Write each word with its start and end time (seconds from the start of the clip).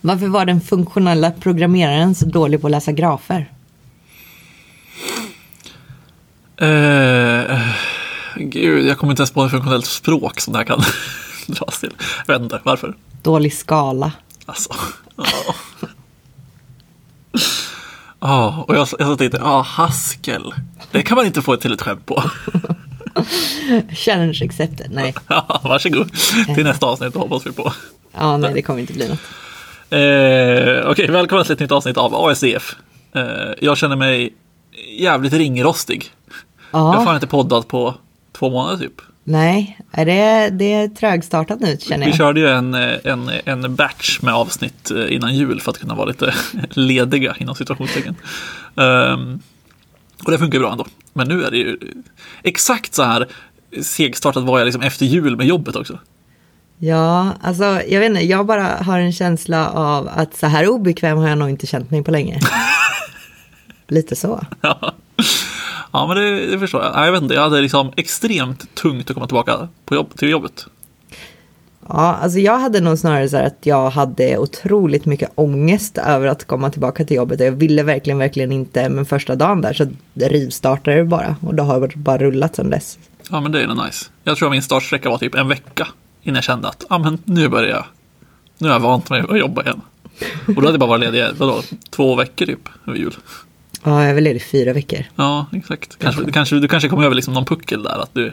Varför 0.00 0.26
var 0.26 0.44
den 0.44 0.60
funktionella 0.60 1.30
programmeraren 1.30 2.14
så 2.14 2.26
dålig 2.26 2.60
på 2.60 2.66
att 2.66 2.70
läsa 2.70 2.92
grafer? 2.92 3.52
Eh, 6.56 7.60
gud, 8.36 8.86
jag 8.86 8.98
kommer 8.98 9.12
inte 9.12 9.20
ens 9.20 9.30
på 9.30 9.44
ett 9.44 9.50
funktionellt 9.50 9.86
språk 9.86 10.40
som 10.40 10.52
det 10.52 10.58
här 10.58 10.66
kan 10.66 10.82
dras 11.46 11.80
till. 11.80 11.92
Jag 12.26 12.34
vet 12.34 12.42
inte, 12.42 12.60
varför? 12.64 12.96
Dålig 13.22 13.54
skala. 13.54 14.12
Alltså. 14.46 14.74
Ja, 18.20 18.48
oh. 18.48 18.58
och 18.60 18.76
jag, 18.76 18.88
jag 18.98 19.18
tänkte, 19.18 19.38
ja, 19.38 19.44
ah, 19.44 19.62
Haskell. 19.62 20.54
Det 20.90 21.02
kan 21.02 21.16
man 21.16 21.26
inte 21.26 21.42
få 21.42 21.56
till 21.56 21.72
ett 21.72 21.82
skämt 21.82 22.06
på. 22.06 22.22
Challenge 23.92 24.40
accepted, 24.44 24.90
nej. 24.90 25.14
Ja, 25.28 25.60
varsågod. 25.64 26.10
Till 26.54 26.64
nästa 26.64 26.86
avsnitt 26.86 27.14
hoppas 27.14 27.46
vi 27.46 27.52
på. 27.52 27.72
Ja, 28.12 28.36
nej, 28.36 28.54
det 28.54 28.62
kommer 28.62 28.80
inte 28.80 28.92
bli 28.92 29.08
något. 29.08 29.20
Eh, 29.90 29.98
Okej, 29.98 30.84
okay, 30.90 31.06
välkommen 31.06 31.44
till 31.44 31.52
ett 31.52 31.60
nytt 31.60 31.72
avsnitt 31.72 31.96
av 31.96 32.14
ASDF. 32.14 32.76
Eh, 33.12 33.22
jag 33.60 33.78
känner 33.78 33.96
mig 33.96 34.32
jävligt 34.98 35.32
ringrostig. 35.32 36.12
Ja. 36.70 36.78
Jag 36.78 36.98
har 36.98 37.04
fan 37.04 37.14
inte 37.14 37.26
poddat 37.26 37.68
på 37.68 37.94
två 38.32 38.50
månader 38.50 38.76
typ. 38.78 39.00
Nej, 39.24 39.80
det, 39.90 40.48
det 40.50 40.72
är 40.72 40.88
trögstartat 40.88 41.60
nu 41.60 41.76
känner 41.80 42.06
jag. 42.06 42.12
Vi 42.12 42.18
körde 42.18 42.40
ju 42.40 42.48
en, 42.48 42.74
en, 42.74 43.30
en 43.44 43.74
batch 43.74 44.20
med 44.22 44.34
avsnitt 44.34 44.90
eh, 44.90 45.14
innan 45.14 45.34
jul 45.34 45.60
för 45.60 45.70
att 45.70 45.78
kunna 45.78 45.94
vara 45.94 46.06
lite 46.06 46.34
lediga 46.70 47.36
inom 47.38 47.54
situationstecken. 47.54 48.16
Um, 48.74 49.42
och 50.24 50.30
det 50.30 50.38
funkar 50.38 50.58
bra 50.58 50.72
ändå. 50.72 50.86
Men 51.12 51.28
nu 51.28 51.44
är 51.44 51.50
det 51.50 51.56
ju 51.56 51.78
exakt 52.42 52.94
så 52.94 53.02
här 53.02 53.28
segstartat 53.82 54.44
var 54.44 54.58
jag 54.58 54.66
liksom 54.66 54.82
efter 54.82 55.06
jul 55.06 55.36
med 55.36 55.46
jobbet 55.46 55.76
också. 55.76 55.98
Ja, 56.78 57.32
alltså 57.40 57.64
jag 57.64 58.00
vet 58.00 58.10
inte, 58.10 58.24
jag 58.24 58.46
bara 58.46 58.62
har 58.62 58.98
en 58.98 59.12
känsla 59.12 59.70
av 59.70 60.08
att 60.14 60.36
så 60.36 60.46
här 60.46 60.68
obekväm 60.68 61.18
har 61.18 61.28
jag 61.28 61.38
nog 61.38 61.50
inte 61.50 61.66
känt 61.66 61.90
mig 61.90 62.04
på 62.04 62.10
länge. 62.10 62.40
Lite 63.88 64.16
så. 64.16 64.44
Ja. 64.60 64.94
Ja, 65.92 66.06
men 66.06 66.16
det, 66.16 66.46
det 66.46 66.58
förstår 66.58 66.82
jag. 66.82 67.06
Jag 67.06 67.12
vet 67.12 67.22
inte, 67.22 67.34
jag 67.34 67.42
hade 67.42 67.60
liksom 67.60 67.92
extremt 67.96 68.74
tungt 68.74 69.10
att 69.10 69.14
komma 69.14 69.26
tillbaka 69.26 69.68
på 69.84 69.94
jobb, 69.94 70.16
till 70.16 70.28
jobbet. 70.28 70.66
Ja, 71.88 72.14
alltså 72.22 72.38
jag 72.38 72.58
hade 72.58 72.80
nog 72.80 72.98
snarare 72.98 73.28
så 73.28 73.36
här 73.36 73.46
att 73.46 73.66
jag 73.66 73.90
hade 73.90 74.38
otroligt 74.38 75.04
mycket 75.04 75.30
ångest 75.34 75.98
över 75.98 76.26
att 76.26 76.44
komma 76.44 76.70
tillbaka 76.70 77.04
till 77.04 77.16
jobbet. 77.16 77.40
Jag 77.40 77.52
ville 77.52 77.82
verkligen, 77.82 78.18
verkligen 78.18 78.52
inte, 78.52 78.88
men 78.88 79.06
första 79.06 79.34
dagen 79.36 79.60
där 79.60 79.72
så 79.72 79.86
rivstartade 80.14 80.96
det 80.96 81.04
bara. 81.04 81.36
Och 81.46 81.54
då 81.54 81.62
har 81.62 81.80
det 81.80 81.96
bara 81.96 82.18
rullat 82.18 82.56
sedan 82.56 82.70
dess. 82.70 82.98
Ja, 83.30 83.40
men 83.40 83.52
det 83.52 83.62
är 83.62 83.66
nog 83.66 83.84
nice. 83.86 84.06
Jag 84.24 84.36
tror 84.36 84.50
min 84.50 84.62
startsträcka 84.62 85.10
var 85.10 85.18
typ 85.18 85.34
en 85.34 85.48
vecka 85.48 85.88
innan 86.22 86.34
jag 86.34 86.44
kände 86.44 86.68
att 86.68 86.84
ah, 86.88 86.98
men 86.98 87.18
nu 87.24 87.48
börjar 87.48 87.70
jag. 87.70 87.84
Nu 88.58 88.68
har 88.68 88.74
jag 88.74 88.80
vant 88.80 89.10
mig 89.10 89.24
att 89.28 89.38
jobba 89.38 89.62
igen. 89.62 89.80
Och 90.46 90.54
då 90.54 90.60
hade 90.60 90.70
jag 90.70 90.80
bara 90.80 90.88
varit 90.88 91.12
ledig, 91.12 91.36
vadå, 91.36 91.62
två 91.90 92.14
veckor 92.14 92.46
typ 92.46 92.68
över 92.86 92.98
jul. 92.98 93.14
Ja, 93.84 94.04
jag 94.04 94.14
väl 94.14 94.24
ledig 94.24 94.42
fyra 94.42 94.72
veckor. 94.72 95.04
Ja, 95.16 95.46
exakt. 95.52 95.98
Kanske, 95.98 96.24
du, 96.24 96.32
kanske, 96.32 96.56
du 96.56 96.68
kanske 96.68 96.88
kom 96.88 97.02
över 97.02 97.14
liksom 97.14 97.34
någon 97.34 97.44
puckel 97.44 97.82
där, 97.82 98.02
att 98.02 98.14
du, 98.14 98.32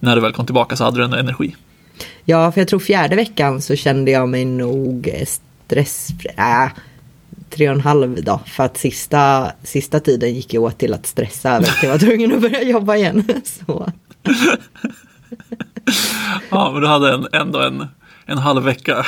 när 0.00 0.16
du 0.16 0.22
väl 0.22 0.32
kom 0.32 0.46
tillbaka 0.46 0.76
så 0.76 0.84
hade 0.84 0.98
du 0.98 1.04
en 1.04 1.12
energi. 1.12 1.56
Ja, 2.24 2.52
för 2.52 2.60
jag 2.60 2.68
tror 2.68 2.80
fjärde 2.80 3.16
veckan 3.16 3.62
så 3.62 3.76
kände 3.76 4.10
jag 4.10 4.28
mig 4.28 4.44
nog 4.44 5.10
stress... 5.66 6.08
Äh, 6.36 6.68
tre 7.50 7.68
och 7.68 7.74
en 7.74 7.80
halv 7.80 8.24
dag. 8.24 8.40
För 8.46 8.64
att 8.64 8.76
sista, 8.76 9.52
sista 9.62 10.00
tiden 10.00 10.34
gick 10.34 10.54
jag 10.54 10.62
åt 10.62 10.78
till 10.78 10.94
att 10.94 11.06
stressa 11.06 11.50
över 11.50 11.68
att 11.68 11.82
jag 11.82 11.90
var 11.90 11.98
tvungen 11.98 12.34
att 12.34 12.40
börja 12.40 12.62
jobba 12.62 12.96
igen. 12.96 13.24
Så. 13.44 13.92
ja, 16.50 16.70
men 16.72 16.82
du 16.82 16.88
hade 16.88 17.14
en, 17.14 17.26
ändå 17.32 17.60
en, 17.60 17.86
en 18.26 18.38
halv 18.38 18.62
vecka 18.62 19.06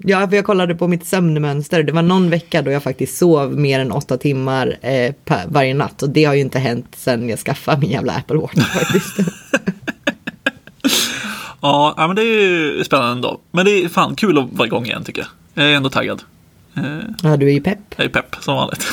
Ja, 0.00 0.28
för 0.28 0.36
jag 0.36 0.44
kollade 0.44 0.74
på 0.74 0.88
mitt 0.88 1.06
sömnmönster. 1.06 1.82
Det 1.82 1.92
var 1.92 2.02
någon 2.02 2.30
vecka 2.30 2.62
då 2.62 2.70
jag 2.70 2.82
faktiskt 2.82 3.18
sov 3.18 3.58
mer 3.58 3.80
än 3.80 3.92
åtta 3.92 4.16
timmar 4.16 4.78
eh, 4.80 5.12
per, 5.24 5.44
varje 5.48 5.74
natt. 5.74 6.02
Och 6.02 6.10
det 6.10 6.24
har 6.24 6.34
ju 6.34 6.40
inte 6.40 6.58
hänt 6.58 6.86
sedan 6.96 7.28
jag 7.28 7.38
skaffade 7.38 7.80
min 7.80 7.90
jävla 7.90 8.12
Apple 8.12 8.36
Watch 8.36 8.54
faktiskt. 8.74 9.18
ja, 11.60 11.94
men 11.96 12.16
det 12.16 12.22
är 12.22 12.40
ju 12.42 12.84
spännande 12.84 13.12
ändå. 13.12 13.40
Men 13.50 13.64
det 13.64 13.84
är 13.84 13.88
fan 13.88 14.14
kul 14.14 14.38
att 14.38 14.52
vara 14.52 14.66
igång 14.66 14.86
igen 14.86 15.04
tycker 15.04 15.20
jag. 15.20 15.64
Jag 15.64 15.72
är 15.72 15.76
ändå 15.76 15.90
taggad. 15.90 16.22
Eh, 16.74 16.98
ja, 17.22 17.36
du 17.36 17.48
är 17.48 17.52
ju 17.52 17.60
pepp. 17.60 17.94
Jag 17.96 18.04
är 18.04 18.10
pepp, 18.10 18.36
som 18.40 18.54
vanligt. 18.56 18.86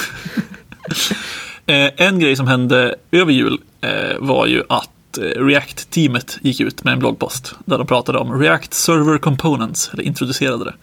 Eh, 1.68 1.90
en 1.98 2.20
grej 2.20 2.36
som 2.36 2.48
hände 2.48 2.96
över 3.12 3.32
jul 3.32 3.60
eh, 3.82 4.18
var 4.20 4.46
ju 4.46 4.64
att 4.70 4.90
Eh, 5.18 5.46
React-teamet 5.46 6.38
gick 6.42 6.60
ut 6.60 6.84
med 6.84 6.94
en 6.94 7.00
bloggpost 7.00 7.56
där 7.66 7.78
de 7.78 7.88
pratade 7.88 8.18
om 8.18 8.40
React 8.40 8.74
Server 8.74 9.18
Components, 9.18 9.90
eller 9.94 10.04
introducerade 10.04 10.66
det. 10.66 10.74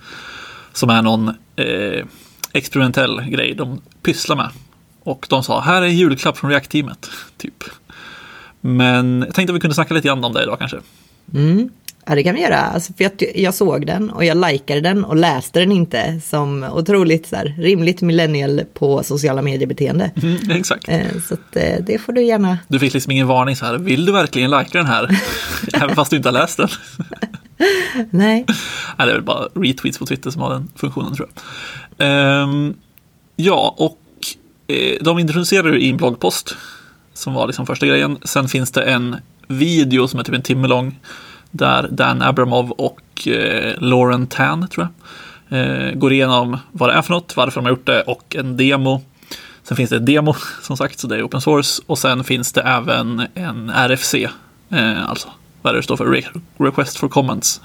Som 0.73 0.91
är 0.91 1.03
någon 1.03 1.29
eh, 1.57 2.05
experimentell 2.53 3.23
grej 3.23 3.55
de 3.55 3.81
pysslar 4.03 4.37
med. 4.37 4.49
Och 5.03 5.27
de 5.29 5.43
sa, 5.43 5.61
här 5.61 5.83
är 5.83 5.87
en 5.87 5.97
julklapp 5.97 6.39
från 6.39 6.51
React-teamet, 6.51 7.11
typ. 7.37 7.65
Men 8.61 9.23
jag 9.27 9.35
tänkte 9.35 9.53
att 9.53 9.57
vi 9.57 9.61
kunde 9.61 9.75
snacka 9.75 9.95
lite 9.95 10.09
grann 10.09 10.25
om 10.25 10.33
det 10.33 10.43
idag 10.43 10.59
kanske. 10.59 10.81
Mm. 11.35 11.71
Ja, 12.07 12.15
det 12.15 12.23
kan 12.23 12.35
vi 12.35 12.41
göra. 12.41 12.59
Alltså, 12.59 12.93
för 12.93 13.05
jag, 13.05 13.13
jag 13.35 13.55
såg 13.55 13.87
den 13.87 14.11
och 14.11 14.25
jag 14.25 14.37
likade 14.37 14.81
den 14.81 15.05
och 15.05 15.17
läste 15.17 15.61
den 15.61 15.73
inte 15.73 16.21
som 16.25 16.65
otroligt 16.65 17.27
så 17.27 17.37
här, 17.37 17.55
rimligt 17.59 18.03
millennial 18.03 18.63
på 18.75 19.03
sociala 19.03 19.43
mediebeteende. 19.43 20.11
Mm, 20.23 20.51
exakt. 20.51 20.89
Eh, 20.89 21.07
så 21.29 21.35
att, 21.35 21.57
eh, 21.57 21.85
det 21.87 21.99
får 21.99 22.13
du 22.13 22.23
gärna. 22.23 22.59
Du 22.69 22.79
fick 22.79 22.95
liksom 22.95 23.11
ingen 23.11 23.27
varning 23.27 23.57
så 23.57 23.67
här, 23.67 23.79
vill 23.79 24.07
du 24.07 24.13
verkligen 24.13 24.51
likea 24.51 24.83
den 24.83 24.87
här? 24.87 25.19
Även 25.73 25.97
fast 25.97 26.11
du 26.11 26.17
inte 26.17 26.29
har 26.29 26.33
läst 26.33 26.57
den. 26.57 26.69
Nej. 28.11 28.45
Nej, 28.99 29.07
det 29.07 29.11
är 29.11 29.15
väl 29.15 29.23
bara 29.23 29.49
retweets 29.55 29.99
på 29.99 30.07
Twitter 30.07 30.31
som 30.31 30.43
har 30.43 30.51
den 30.51 30.71
funktionen 30.77 31.15
tror 31.15 31.29
jag. 31.99 32.43
Um, 32.43 32.75
ja, 33.37 33.75
och 33.79 33.99
eh, 34.67 34.97
de 35.01 35.19
introducerade 35.19 35.79
i 35.79 35.91
en 35.91 35.97
bloggpost 35.97 36.57
som 37.15 37.35
var 37.35 37.47
liksom 37.47 37.67
första 37.67 37.87
grejen. 37.87 38.19
Sen 38.25 38.49
finns 38.49 38.71
det 38.71 38.83
en 38.83 39.17
video 39.49 40.09
som 40.09 40.21
är 40.21 40.25
typ 40.25 40.35
en 40.35 40.43
timme 40.43 40.69
lång 40.69 40.99
där 41.53 41.89
Dan 41.91 42.23
Abramov 42.23 42.71
och 42.71 43.29
eh, 43.29 43.75
Lauren 43.79 44.27
Tan, 44.27 44.69
tror 44.69 44.89
jag, 45.49 45.59
eh, 45.59 45.95
går 45.95 46.13
igenom 46.13 46.59
vad 46.73 46.89
det 46.89 46.93
är 46.93 47.03
för 47.03 47.13
något, 47.13 47.37
varför 47.37 47.61
de 47.61 47.65
har 47.65 47.71
gjort 47.71 47.87
det 47.87 48.03
och 48.03 48.37
en 48.37 48.57
demo. 48.57 49.03
Sen 49.63 49.77
finns 49.77 49.91
det 49.91 49.97
en 49.97 50.05
demo, 50.05 50.35
som 50.63 50.77
sagt, 50.77 50.99
så 50.99 51.07
det 51.07 51.17
är 51.17 51.27
open 51.27 51.41
source. 51.41 51.83
Och 51.87 51.99
sen 51.99 52.25
finns 52.25 52.53
det 52.53 52.61
även 52.61 53.27
en 53.35 53.71
RFC, 53.71 54.15
eh, 54.69 55.09
alltså 55.09 55.29
vad 55.63 55.75
det 55.75 55.83
står 55.83 55.97
för, 55.97 56.07
Re 56.07 56.23
Request 56.59 56.99
for 56.99 57.09
Comments. 57.09 57.61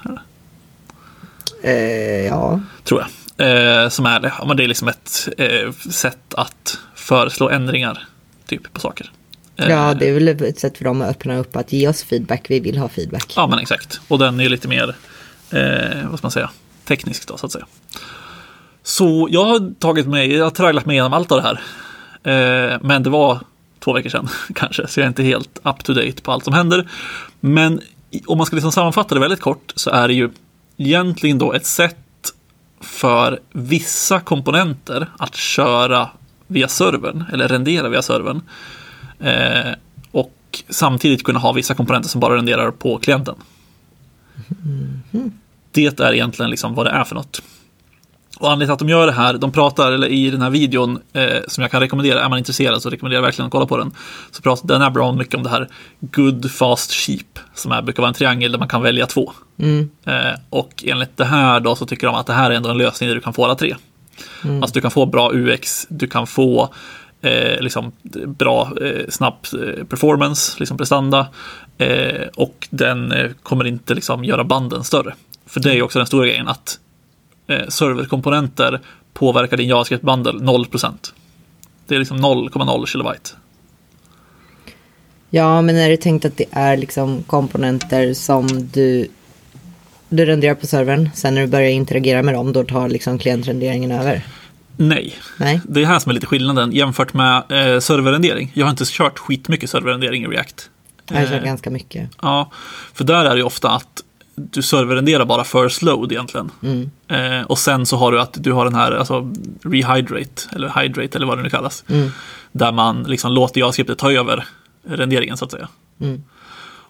Eh, 1.62 2.26
ja. 2.26 2.60
Tror 2.84 3.00
jag. 3.00 3.08
Eh, 3.40 3.88
som 3.88 4.06
är, 4.06 4.32
ja, 4.38 4.44
men 4.46 4.56
det 4.56 4.64
är 4.64 4.68
liksom 4.68 4.88
ett 4.88 5.28
eh, 5.38 5.72
sätt 5.72 6.34
att 6.34 6.78
föreslå 6.94 7.50
ändringar 7.50 8.06
typ 8.46 8.72
på 8.72 8.80
saker. 8.80 9.10
Ja, 9.58 9.94
det 9.94 10.08
är 10.08 10.14
väl 10.14 10.28
ett 10.28 10.58
sätt 10.58 10.78
för 10.78 10.84
dem 10.84 11.02
att 11.02 11.10
öppna 11.10 11.38
upp 11.38 11.56
att 11.56 11.72
ge 11.72 11.88
oss 11.88 12.02
feedback. 12.02 12.46
Vi 12.48 12.60
vill 12.60 12.78
ha 12.78 12.88
feedback. 12.88 13.32
Ja, 13.36 13.46
men 13.46 13.58
exakt. 13.58 14.00
Och 14.08 14.18
den 14.18 14.40
är 14.40 14.48
lite 14.48 14.68
mer, 14.68 14.96
eh, 15.50 16.08
vad 16.10 16.18
ska 16.18 16.24
man 16.24 16.30
säga, 16.30 16.50
teknisk 16.84 17.28
då 17.28 17.36
så 17.36 17.46
att 17.46 17.52
säga. 17.52 17.66
Så 18.82 19.28
jag 19.30 19.44
har 19.44 19.74
tagit 19.78 20.06
mig, 20.06 20.34
jag 20.34 20.44
har 20.44 20.50
tragglat 20.50 20.86
mig 20.86 20.94
igenom 20.94 21.12
allt 21.12 21.32
av 21.32 21.42
det 21.42 21.48
här. 21.48 21.60
Eh, 22.22 22.78
men 22.82 23.02
det 23.02 23.10
var 23.10 23.38
två 23.80 23.92
veckor 23.92 24.10
sedan 24.10 24.28
kanske, 24.54 24.86
så 24.86 25.00
jag 25.00 25.04
är 25.04 25.08
inte 25.08 25.22
helt 25.22 25.58
up 25.62 25.84
to 25.84 25.92
date 25.92 26.22
på 26.22 26.32
allt 26.32 26.44
som 26.44 26.54
händer. 26.54 26.88
Men 27.40 27.80
om 28.26 28.38
man 28.38 28.46
ska 28.46 28.56
liksom 28.56 28.72
sammanfatta 28.72 29.14
det 29.14 29.20
väldigt 29.20 29.40
kort 29.40 29.72
så 29.76 29.90
är 29.90 30.08
det 30.08 30.14
ju 30.14 30.30
egentligen 30.76 31.38
då 31.38 31.52
ett 31.52 31.66
sätt 31.66 31.96
för 32.80 33.40
vissa 33.52 34.20
komponenter 34.20 35.06
att 35.18 35.36
köra 35.36 36.08
via 36.46 36.68
servern 36.68 37.24
eller 37.32 37.48
rendera 37.48 37.88
via 37.88 38.02
servern. 38.02 38.42
Eh, 39.20 39.72
och 40.10 40.64
samtidigt 40.68 41.24
kunna 41.24 41.38
ha 41.38 41.52
vissa 41.52 41.74
komponenter 41.74 42.08
som 42.08 42.20
bara 42.20 42.36
renderar 42.36 42.70
på 42.70 42.98
klienten. 42.98 43.34
Mm. 45.12 45.32
Det 45.72 46.00
är 46.00 46.14
egentligen 46.14 46.50
liksom 46.50 46.74
vad 46.74 46.86
det 46.86 46.90
är 46.90 47.04
för 47.04 47.14
något. 47.14 47.42
Och 48.38 48.50
anledningen 48.50 48.66
till 48.66 48.72
att 48.72 48.88
de 48.88 48.88
gör 48.88 49.06
det 49.06 49.12
här, 49.12 49.34
de 49.34 49.52
pratar, 49.52 49.92
eller 49.92 50.06
i 50.06 50.30
den 50.30 50.42
här 50.42 50.50
videon 50.50 50.98
eh, 51.12 51.38
som 51.48 51.62
jag 51.62 51.70
kan 51.70 51.80
rekommendera, 51.80 52.24
är 52.24 52.28
man 52.28 52.38
intresserad 52.38 52.82
så 52.82 52.90
rekommenderar 52.90 53.18
jag 53.18 53.26
verkligen 53.26 53.46
att 53.46 53.52
kolla 53.52 53.66
på 53.66 53.76
den. 53.76 53.92
Så 54.30 54.42
pratar 54.42 54.68
den 54.68 54.82
här 54.82 54.90
Brown 54.90 55.18
mycket 55.18 55.34
om 55.34 55.42
det 55.42 55.48
här 55.48 55.68
good, 56.00 56.50
fast, 56.50 56.90
cheap, 56.90 57.38
som 57.54 57.72
är, 57.72 57.82
brukar 57.82 58.02
vara 58.02 58.08
en 58.08 58.14
triangel 58.14 58.52
där 58.52 58.58
man 58.58 58.68
kan 58.68 58.82
välja 58.82 59.06
två. 59.06 59.32
Mm. 59.58 59.90
Eh, 60.04 60.38
och 60.50 60.84
enligt 60.86 61.16
det 61.16 61.24
här 61.24 61.60
då 61.60 61.76
så 61.76 61.86
tycker 61.86 62.06
de 62.06 62.16
att 62.16 62.26
det 62.26 62.32
här 62.32 62.50
är 62.50 62.54
ändå 62.54 62.70
en 62.70 62.78
lösning 62.78 63.08
där 63.08 63.14
du 63.14 63.20
kan 63.20 63.32
få 63.32 63.44
alla 63.44 63.54
tre. 63.54 63.76
Mm. 64.44 64.62
Alltså 64.62 64.74
du 64.74 64.80
kan 64.80 64.90
få 64.90 65.06
bra 65.06 65.30
UX, 65.32 65.86
du 65.90 66.06
kan 66.06 66.26
få 66.26 66.74
eh, 67.22 67.60
liksom, 67.60 67.92
bra, 68.26 68.72
eh, 68.82 69.08
snabb 69.08 69.34
eh, 69.52 69.84
performance, 69.84 70.56
liksom 70.58 70.78
prestanda. 70.78 71.28
Eh, 71.78 72.26
och 72.36 72.68
den 72.70 73.12
eh, 73.12 73.30
kommer 73.42 73.66
inte 73.66 73.94
liksom, 73.94 74.24
göra 74.24 74.44
banden 74.44 74.84
större. 74.84 75.14
För 75.46 75.60
det 75.60 75.72
är 75.74 75.82
också 75.82 75.98
den 75.98 76.06
stora 76.06 76.26
grejen, 76.26 76.48
att 76.48 76.78
eh, 77.46 77.68
serverkomponenter 77.68 78.80
påverkar 79.12 79.56
din 79.56 79.68
JavaScript-bundle 79.68 80.32
0%. 80.32 80.94
Det 81.86 81.94
är 81.94 81.98
liksom 81.98 82.18
0,0 82.18 82.86
kilobyte. 82.86 83.30
Ja, 85.30 85.62
men 85.62 85.76
är 85.76 85.90
det 85.90 85.96
tänkt 85.96 86.24
att 86.24 86.36
det 86.36 86.44
är 86.50 86.76
liksom 86.76 87.22
komponenter 87.22 88.14
som 88.14 88.46
du 88.72 89.08
du 90.08 90.24
renderar 90.24 90.54
på 90.54 90.66
servern, 90.66 91.10
sen 91.14 91.34
när 91.34 91.40
du 91.40 91.46
börjar 91.46 91.70
interagera 91.70 92.22
med 92.22 92.34
dem, 92.34 92.52
då 92.52 92.64
tar 92.64 92.88
liksom 92.88 93.18
klientrenderingen 93.18 93.92
över? 93.92 94.24
Nej, 94.80 95.14
Nej. 95.36 95.60
det 95.64 95.82
är 95.82 95.86
här 95.86 95.98
som 95.98 96.10
är 96.10 96.14
lite 96.14 96.26
skillnaden 96.26 96.72
jämfört 96.72 97.14
med 97.14 97.36
eh, 97.36 97.80
serverrendering. 97.80 98.50
Jag 98.54 98.66
har 98.66 98.70
inte 98.70 98.84
kört 98.86 99.18
skitmycket 99.18 99.70
serverrendering 99.70 100.24
i 100.24 100.26
React. 100.26 100.70
Jag 101.08 101.16
har 101.16 101.26
kört 101.26 101.32
Eh, 101.32 101.44
ganska 101.44 101.70
mycket. 101.70 102.10
Ja, 102.22 102.50
för 102.94 103.04
där 103.04 103.24
är 103.24 103.36
det 103.36 103.42
ofta 103.42 103.70
att 103.70 104.02
du 104.34 104.62
serverrenderar 104.62 105.24
bara 105.24 105.44
first 105.44 105.82
load 105.82 106.12
egentligen. 106.12 106.50
Mm. 106.62 106.90
Eh, 107.08 107.46
och 107.46 107.58
sen 107.58 107.86
så 107.86 107.96
har 107.96 108.12
du 108.12 108.20
att 108.20 108.36
du 108.42 108.52
har 108.52 108.64
den 108.64 108.74
här 108.74 108.92
alltså, 108.92 109.32
rehydrate, 109.62 110.42
eller 110.52 110.82
hydrate 110.82 111.18
eller 111.18 111.26
vad 111.26 111.38
det 111.38 111.42
nu 111.42 111.50
kallas. 111.50 111.84
Mm. 111.88 112.10
Där 112.52 112.72
man 112.72 113.02
liksom 113.02 113.32
låter 113.32 113.60
JavaScriptet 113.60 113.98
ta 113.98 114.12
över 114.12 114.44
renderingen 114.88 115.36
så 115.36 115.44
att 115.44 115.50
säga. 115.50 115.68
Mm. 116.00 116.24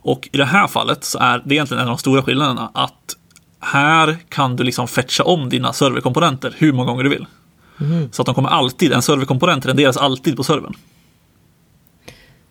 Och 0.01 0.29
i 0.33 0.37
det 0.37 0.45
här 0.45 0.67
fallet 0.67 1.05
så 1.05 1.19
är 1.19 1.43
det 1.45 1.55
egentligen 1.55 1.83
en 1.83 1.89
av 1.89 1.95
de 1.97 1.99
stora 1.99 2.23
skillnaderna 2.23 2.71
att 2.75 3.17
här 3.61 4.19
kan 4.29 4.57
du 4.57 4.65
liksom 4.65 4.89
fetcha 4.89 5.25
om 5.25 5.49
dina 5.49 5.73
serverkomponenter 5.73 6.55
hur 6.59 6.73
många 6.73 6.91
gånger 6.91 7.05
du 7.05 7.11
vill. 7.11 7.27
Mhm. 7.79 8.09
Så 8.13 8.23
att 8.23 8.27
de 8.27 8.35
kommer 8.35 8.49
alltid, 8.49 8.93
en 8.93 9.03
serverkomponent 9.03 9.67
renderas 9.67 9.97
alltid 9.97 10.37
på 10.37 10.45
servern. 10.45 10.75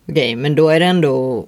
Okej, 0.08 0.36
men 0.36 0.54
då 0.54 0.68
är 0.68 0.80
det 0.80 0.86
ändå 0.86 1.46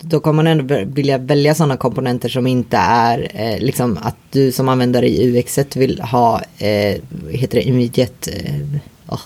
då 0.00 0.20
kommer 0.20 0.36
man 0.36 0.46
ändå 0.46 0.84
vilja 0.84 1.18
välja 1.18 1.54
sådana 1.54 1.76
komponenter 1.76 2.28
som 2.28 2.46
inte 2.46 2.76
är 2.76 3.30
eh, 3.34 3.58
liksom 3.58 3.98
att 4.02 4.16
du 4.30 4.52
som 4.52 4.68
användare 4.68 5.08
i 5.08 5.38
UX 5.38 5.58
vill 5.76 6.00
ha, 6.00 6.42
eh, 6.58 7.00
heter 7.30 7.58
det 7.58 7.62
immediate, 7.62 8.30
eh, 8.30 9.14
oh, 9.14 9.20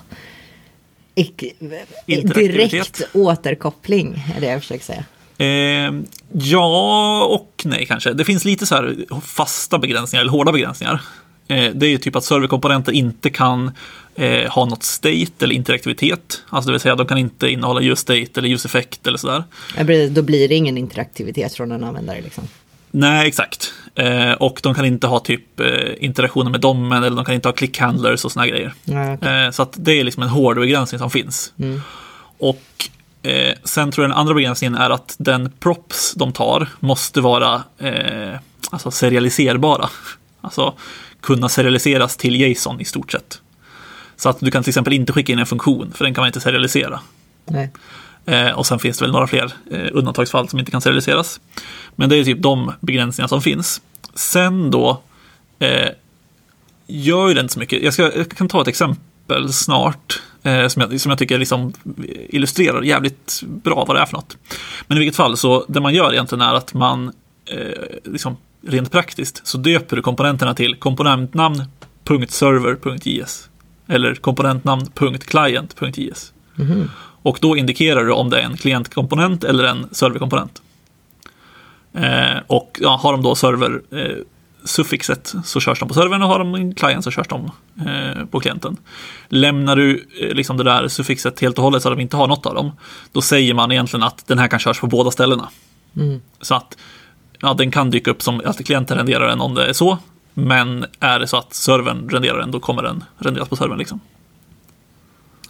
direkt 2.34 3.02
återkoppling 3.12 4.25
är 4.37 4.40
det 4.40 4.46
jag 4.46 4.61
försöker 4.61 4.84
säga. 4.84 5.05
Eh, 5.38 5.93
ja 6.32 7.25
och 7.25 7.62
nej 7.64 7.87
kanske. 7.87 8.12
Det 8.12 8.25
finns 8.25 8.44
lite 8.44 8.67
så 8.67 8.75
här 8.75 8.96
fasta 9.20 9.79
begränsningar 9.79 10.20
eller 10.20 10.32
hårda 10.32 10.52
begränsningar. 10.52 11.00
Eh, 11.49 11.71
det 11.75 11.87
är 11.87 11.99
typ 11.99 12.17
att 12.17 12.25
serverkomponenter 12.25 12.93
inte 12.93 13.31
kan 13.31 13.71
eh, 14.15 14.50
ha 14.50 14.65
något 14.65 14.83
state 14.83 15.33
eller 15.44 15.55
interaktivitet. 15.55 16.43
Alltså 16.49 16.69
det 16.69 16.73
vill 16.73 16.81
säga 16.81 16.94
de 16.94 17.06
kan 17.06 17.19
inte 17.19 17.49
innehålla 17.49 17.81
use 17.81 18.03
state 18.03 18.41
eller 18.41 18.49
use 18.49 18.69
effect 18.69 19.06
eller 19.06 19.19
sådär. 19.19 19.44
Då 20.11 20.23
blir 20.23 20.49
det 20.49 20.55
ingen 20.55 20.79
interaktivitet 20.79 21.55
från 21.55 21.73
en 21.73 21.85
användare 21.85 22.21
liksom. 22.21 22.44
Nej, 22.94 23.29
exakt. 23.29 23.73
Eh, 23.94 24.33
och 24.33 24.61
de 24.62 24.75
kan 24.75 24.85
inte 24.85 25.06
ha 25.06 25.19
typ 25.19 25.61
eh, 25.61 26.05
interaktioner 26.05 26.50
med 26.50 26.61
domen 26.61 27.03
eller 27.03 27.17
de 27.17 27.25
kan 27.25 27.35
inte 27.35 27.49
ha 27.49 27.53
click 27.53 27.79
handlers 27.79 28.25
och 28.25 28.33
såna 28.33 28.44
här 28.44 28.50
grejer. 28.50 28.75
Ja, 28.85 29.15
okej. 29.15 29.44
Eh, 29.44 29.50
så 29.50 29.62
att 29.62 29.75
det 29.77 29.93
är 29.93 30.05
liksom 30.05 30.23
en 30.23 30.29
hård 30.29 30.59
begränsning 30.59 30.99
som 30.99 31.11
finns. 31.11 31.53
Mm. 31.59 31.83
Och 32.39 32.62
eh, 33.23 33.55
sen 33.65 33.91
tror 33.91 34.05
jag 34.05 34.11
den 34.11 34.19
andra 34.19 34.35
begränsningen 34.35 34.75
är 34.75 34.91
att 34.91 35.15
den 35.19 35.53
props 35.61 36.15
de 36.15 36.33
tar 36.33 36.69
måste 36.81 37.21
vara 37.21 37.62
alltså 38.71 38.91
serialiserbara. 38.91 39.89
Alltså 40.44 40.75
kunna 41.23 41.49
serialiseras 41.49 42.17
till 42.17 42.41
JSON 42.41 42.81
i 42.81 42.85
stort 42.85 43.13
sett. 43.13 43.41
Så 44.17 44.29
att 44.29 44.41
du 44.41 44.51
kan 44.51 44.63
till 44.63 44.71
exempel 44.71 44.93
inte 44.93 45.13
skicka 45.13 45.33
in 45.33 45.39
en 45.39 45.47
funktion, 45.47 45.93
för 45.95 46.05
den 46.05 46.15
kan 46.15 46.23
man 46.23 46.27
inte 46.27 46.41
serialisera. 46.41 47.01
Nej. 47.45 47.71
Eh, 48.27 48.51
och 48.51 48.67
sen 48.67 48.79
finns 48.79 48.99
det 48.99 49.05
väl 49.05 49.13
några 49.13 49.27
fler 49.27 49.53
eh, 49.71 49.89
undantagsfall 49.93 50.49
som 50.49 50.59
inte 50.59 50.71
kan 50.71 50.81
serialiseras. 50.81 51.41
Men 51.97 52.09
det 52.09 52.17
är 52.17 52.25
typ 52.25 52.43
de 52.43 52.73
begränsningar 52.81 53.29
som 53.29 53.43
finns. 53.43 53.83
Sen 54.15 54.71
då 54.71 55.03
eh, 55.59 55.89
gör 56.87 57.29
ju 57.29 57.35
det 57.35 57.41
inte 57.41 57.53
så 57.53 57.59
mycket. 57.59 57.83
Jag, 57.83 57.93
ska, 57.93 58.03
jag 58.17 58.31
kan 58.31 58.49
ta 58.49 58.63
ett 58.63 58.69
exempel 58.69 59.53
snart 59.53 60.23
eh, 60.43 60.69
som, 60.69 60.83
jag, 60.83 61.01
som 61.01 61.11
jag 61.11 61.19
tycker 61.19 61.39
liksom 61.39 61.73
illustrerar 62.29 62.83
jävligt 62.83 63.41
bra 63.43 63.85
vad 63.85 63.97
det 63.97 64.01
är 64.01 64.07
för 64.07 64.17
något. 64.17 64.37
Men 64.87 64.97
i 64.97 65.01
vilket 65.01 65.17
fall, 65.17 65.37
så 65.37 65.65
det 65.69 65.81
man 65.81 65.95
gör 65.95 66.13
egentligen 66.13 66.43
är 66.43 66.55
att 66.55 66.75
man 66.75 67.13
eh, 67.47 67.83
liksom, 68.05 68.37
rent 68.67 68.91
praktiskt 68.91 69.47
så 69.47 69.59
döper 69.59 69.97
du 69.97 70.03
komponenterna 70.03 70.55
till 70.55 70.76
komponentnamn.server.js 70.76 73.49
eller 73.87 74.14
komponentnamn.client.js. 74.14 76.32
Mhm. 76.55 76.91
Och 77.23 77.38
då 77.41 77.56
indikerar 77.56 78.05
du 78.05 78.12
om 78.12 78.31
det 78.31 78.41
är 78.41 78.43
en 78.43 78.56
klientkomponent 78.56 79.44
eller 79.44 79.64
en 79.64 79.88
serverkomponent. 79.93 80.62
Eh, 81.94 82.37
och 82.47 82.79
ja, 82.82 83.00
har 83.03 83.12
de 83.12 83.23
då 83.23 83.35
server-suffixet 83.35 83.93
eh, 83.93 84.17
suffixet 84.65 85.35
så 85.44 85.61
körs 85.61 85.79
de 85.79 85.88
på 85.88 85.94
servern 85.94 86.23
och 86.23 86.29
har 86.29 86.38
de 86.38 86.55
en 86.55 86.75
client 86.75 87.05
så 87.05 87.11
körs 87.11 87.29
de 87.29 87.50
eh, 87.87 88.26
på 88.26 88.41
klienten. 88.41 88.76
Lämnar 89.29 89.76
du 89.76 90.06
eh, 90.20 90.35
liksom 90.35 90.56
det 90.56 90.65
där 90.65 90.88
suffixet 90.88 91.41
helt 91.41 91.58
och 91.58 91.65
hållet 91.65 91.82
så 91.82 91.88
att 91.88 91.97
de 91.97 92.03
inte 92.03 92.17
har 92.17 92.29
något 92.29 92.47
av 92.47 92.55
dem, 92.55 92.73
då 93.12 93.20
säger 93.20 93.55
man 93.55 93.73
egentligen 93.73 94.03
att 94.03 94.26
den 94.26 94.38
här 94.38 94.49
kan 94.49 94.58
körs 94.58 94.81
på 94.81 94.87
båda 94.87 95.11
ställena. 95.11 95.49
Mm. 95.97 96.20
Så 96.41 96.55
att 96.55 96.76
ja, 97.43 97.55
den 97.55 97.71
kan 97.71 97.91
dyka 97.91 98.11
upp 98.11 98.23
som 98.23 98.43
att 98.44 98.65
klienten 98.65 98.97
renderar 98.97 99.29
den 99.29 99.41
om 99.41 99.55
det 99.55 99.67
är 99.67 99.73
så, 99.73 99.99
men 100.35 100.87
är 101.00 101.19
det 101.19 101.27
så 101.27 101.37
att 101.37 101.55
servern 101.55 102.09
renderar 102.09 102.39
den, 102.39 102.50
då 102.50 102.61
kommer 102.61 102.83
den 102.83 103.05
renderas 103.19 103.49
på 103.49 103.56
servern. 103.56 103.79
Liksom. 103.79 104.00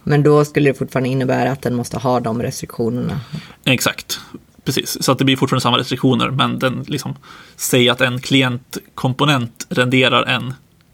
Men 0.03 0.23
då 0.23 0.45
skulle 0.45 0.69
det 0.69 0.73
fortfarande 0.73 1.09
innebära 1.09 1.51
att 1.51 1.61
den 1.61 1.75
måste 1.75 1.97
ha 1.97 2.19
de 2.19 2.41
restriktionerna. 2.41 3.19
Exakt, 3.65 4.19
precis. 4.63 5.03
Så 5.03 5.11
att 5.11 5.17
det 5.17 5.25
blir 5.25 5.37
fortfarande 5.37 5.61
samma 5.61 5.77
restriktioner, 5.77 6.29
men 6.29 6.59
den 6.59 6.85
liksom 6.87 7.15
säger 7.55 7.91
att 7.91 8.01
en 8.01 8.21
klientkomponent 8.21 9.67
renderar 9.69 10.23
en 10.23 10.53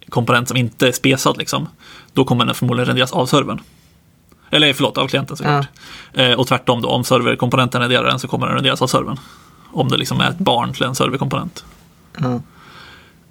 komponent 0.09 0.47
som 0.47 0.57
inte 0.57 0.87
är 0.87 0.91
spesad, 0.91 1.37
liksom. 1.37 1.67
Då 2.13 2.25
kommer 2.25 2.45
den 2.45 2.55
förmodligen 2.55 2.87
renderas 2.87 3.11
av 3.11 3.25
servern. 3.25 3.61
Eller 4.51 4.73
förlåt, 4.73 4.97
av 4.97 5.07
klienten 5.07 5.37
såklart. 5.37 5.67
Eh, 6.13 6.31
och 6.31 6.47
tvärtom 6.47 6.81
då, 6.81 6.89
om 6.89 7.03
serverkomponenten 7.03 7.81
renderar 7.81 8.03
den 8.03 8.19
så 8.19 8.27
kommer 8.27 8.45
den 8.47 8.55
renderas 8.55 8.81
av 8.81 8.87
servern. 8.87 9.19
Om 9.71 9.87
det 9.89 9.97
liksom 9.97 10.21
är 10.21 10.29
ett 10.29 10.37
barn 10.37 10.73
till 10.73 10.83
en 10.83 10.95
serverkomponent. 10.95 11.65
Ja. 12.17 12.41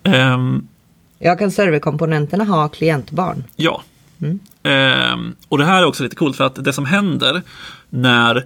Ehm, 0.03 0.69
Ja, 1.19 1.37
kan 1.37 1.51
serverkomponenterna 1.51 2.45
ha 2.45 2.69
klientbarn? 2.69 3.45
Ja. 3.57 3.83
Mm. 4.23 4.39
Ehm, 4.63 5.35
och 5.49 5.59
det 5.59 5.65
här 5.65 5.83
är 5.83 5.87
också 5.87 6.03
lite 6.03 6.17
coolt 6.17 6.37
för 6.37 6.45
att 6.45 6.65
det 6.65 6.73
som 6.73 6.85
händer 6.85 7.43
när 7.91 8.37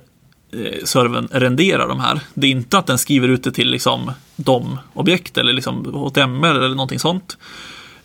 eh, 0.53 0.85
servern 0.85 1.29
renderar 1.31 1.89
de 1.89 2.01
här, 2.01 2.21
det 2.35 2.47
är 2.47 2.51
inte 2.51 2.79
att 2.79 2.87
den 2.87 2.99
skriver 2.99 3.29
ut 3.29 3.45
det 3.45 3.53
till 3.53 3.71
liksom 3.71 4.13
de 4.37 4.79
objekt 4.95 5.39
eller 5.39 5.53
liksom 5.53 5.95
HTML 5.95 6.57
eller 6.57 6.69
någonting 6.69 6.99
sånt. 6.99 7.39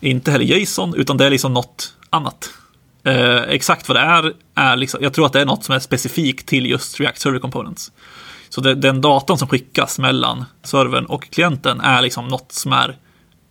Inte 0.00 0.30
heller 0.30 0.44
JSON, 0.44 0.94
utan 0.94 1.16
det 1.16 1.26
är 1.26 1.30
liksom 1.30 1.54
något 1.54 1.94
annat. 2.10 2.50
Eh, 3.04 3.36
exakt 3.42 3.88
vad 3.88 3.96
det 3.96 4.00
är, 4.00 4.32
är 4.54 4.76
liksom, 4.76 5.00
jag 5.02 5.12
tror 5.14 5.26
att 5.26 5.32
det 5.32 5.40
är 5.40 5.46
något 5.46 5.64
som 5.64 5.74
är 5.74 5.78
specifikt 5.78 6.48
till 6.48 6.66
just 6.66 7.00
React 7.00 7.20
Server 7.20 7.38
Components. 7.38 7.92
Så 8.48 8.60
det, 8.60 8.74
den 8.74 9.00
datan 9.00 9.38
som 9.38 9.48
skickas 9.48 9.98
mellan 9.98 10.44
servern 10.62 11.04
och 11.04 11.30
klienten 11.30 11.80
är 11.80 12.02
liksom 12.02 12.28
något 12.28 12.52
som 12.52 12.72
är 12.72 12.96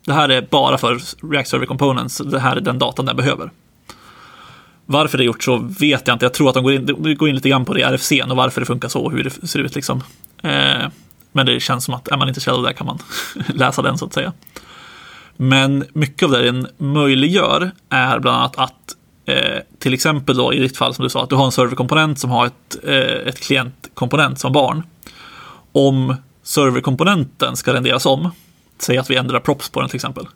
det 0.07 0.13
här 0.13 0.29
är 0.29 0.41
bara 0.41 0.77
för 0.77 0.99
React 1.31 1.49
Server 1.49 1.65
Components, 1.65 2.17
det 2.17 2.39
här 2.39 2.55
är 2.55 2.61
den 2.61 2.79
datan 2.79 3.05
den 3.05 3.15
behöver. 3.15 3.51
Varför 4.85 5.17
det 5.17 5.23
är 5.23 5.25
gjort 5.25 5.43
så 5.43 5.57
vet 5.57 6.07
jag 6.07 6.15
inte. 6.15 6.25
Jag 6.25 6.33
tror 6.33 6.49
att 6.49 6.53
de 6.53 6.63
går 6.63 6.73
in, 6.73 6.85
de 6.85 7.15
går 7.15 7.29
in 7.29 7.35
lite 7.35 7.49
grann 7.49 7.65
på 7.65 7.73
det 7.73 7.79
i 7.79 7.83
RFC 7.83 8.11
och 8.29 8.37
varför 8.37 8.61
det 8.61 8.65
funkar 8.65 8.87
så 8.87 9.01
och 9.01 9.11
hur 9.11 9.23
det 9.23 9.47
ser 9.47 9.59
ut. 9.59 9.75
Liksom. 9.75 10.03
Eh, 10.43 10.87
men 11.31 11.45
det 11.45 11.59
känns 11.59 11.83
som 11.83 11.93
att 11.93 12.07
är 12.07 12.17
man 12.17 12.27
intresserad 12.27 12.57
av 12.57 12.63
det 12.63 12.73
kan 12.73 12.87
man 12.87 12.99
läsa 13.47 13.81
den 13.81 13.97
så 13.97 14.05
att 14.05 14.13
säga. 14.13 14.33
Men 15.37 15.85
mycket 15.93 16.23
av 16.23 16.31
det 16.31 16.43
den 16.43 16.67
möjliggör 16.77 17.71
är 17.89 18.19
bland 18.19 18.37
annat 18.37 18.57
att 18.57 18.95
eh, 19.25 19.61
till 19.79 19.93
exempel 19.93 20.37
då 20.37 20.53
i 20.53 20.59
ditt 20.59 20.77
fall 20.77 20.93
som 20.93 21.03
du 21.03 21.09
sa 21.09 21.23
att 21.23 21.29
du 21.29 21.35
har 21.35 21.45
en 21.45 21.51
serverkomponent 21.51 22.19
som 22.19 22.29
har 22.29 22.45
ett, 22.45 22.77
eh, 22.83 23.27
ett 23.27 23.39
klientkomponent 23.39 24.39
som 24.39 24.53
barn. 24.53 24.83
Om 25.77 26.15
serverkomponenten 26.43 27.55
ska 27.55 27.73
renderas 27.73 28.05
om, 28.05 28.31
säg 28.77 28.97
att 28.97 29.09
vi 29.09 29.15
ändrar 29.15 29.39
props 29.39 29.69
på 29.69 29.79
den 29.79 29.89
till 29.89 29.95
exempel. 29.95 30.27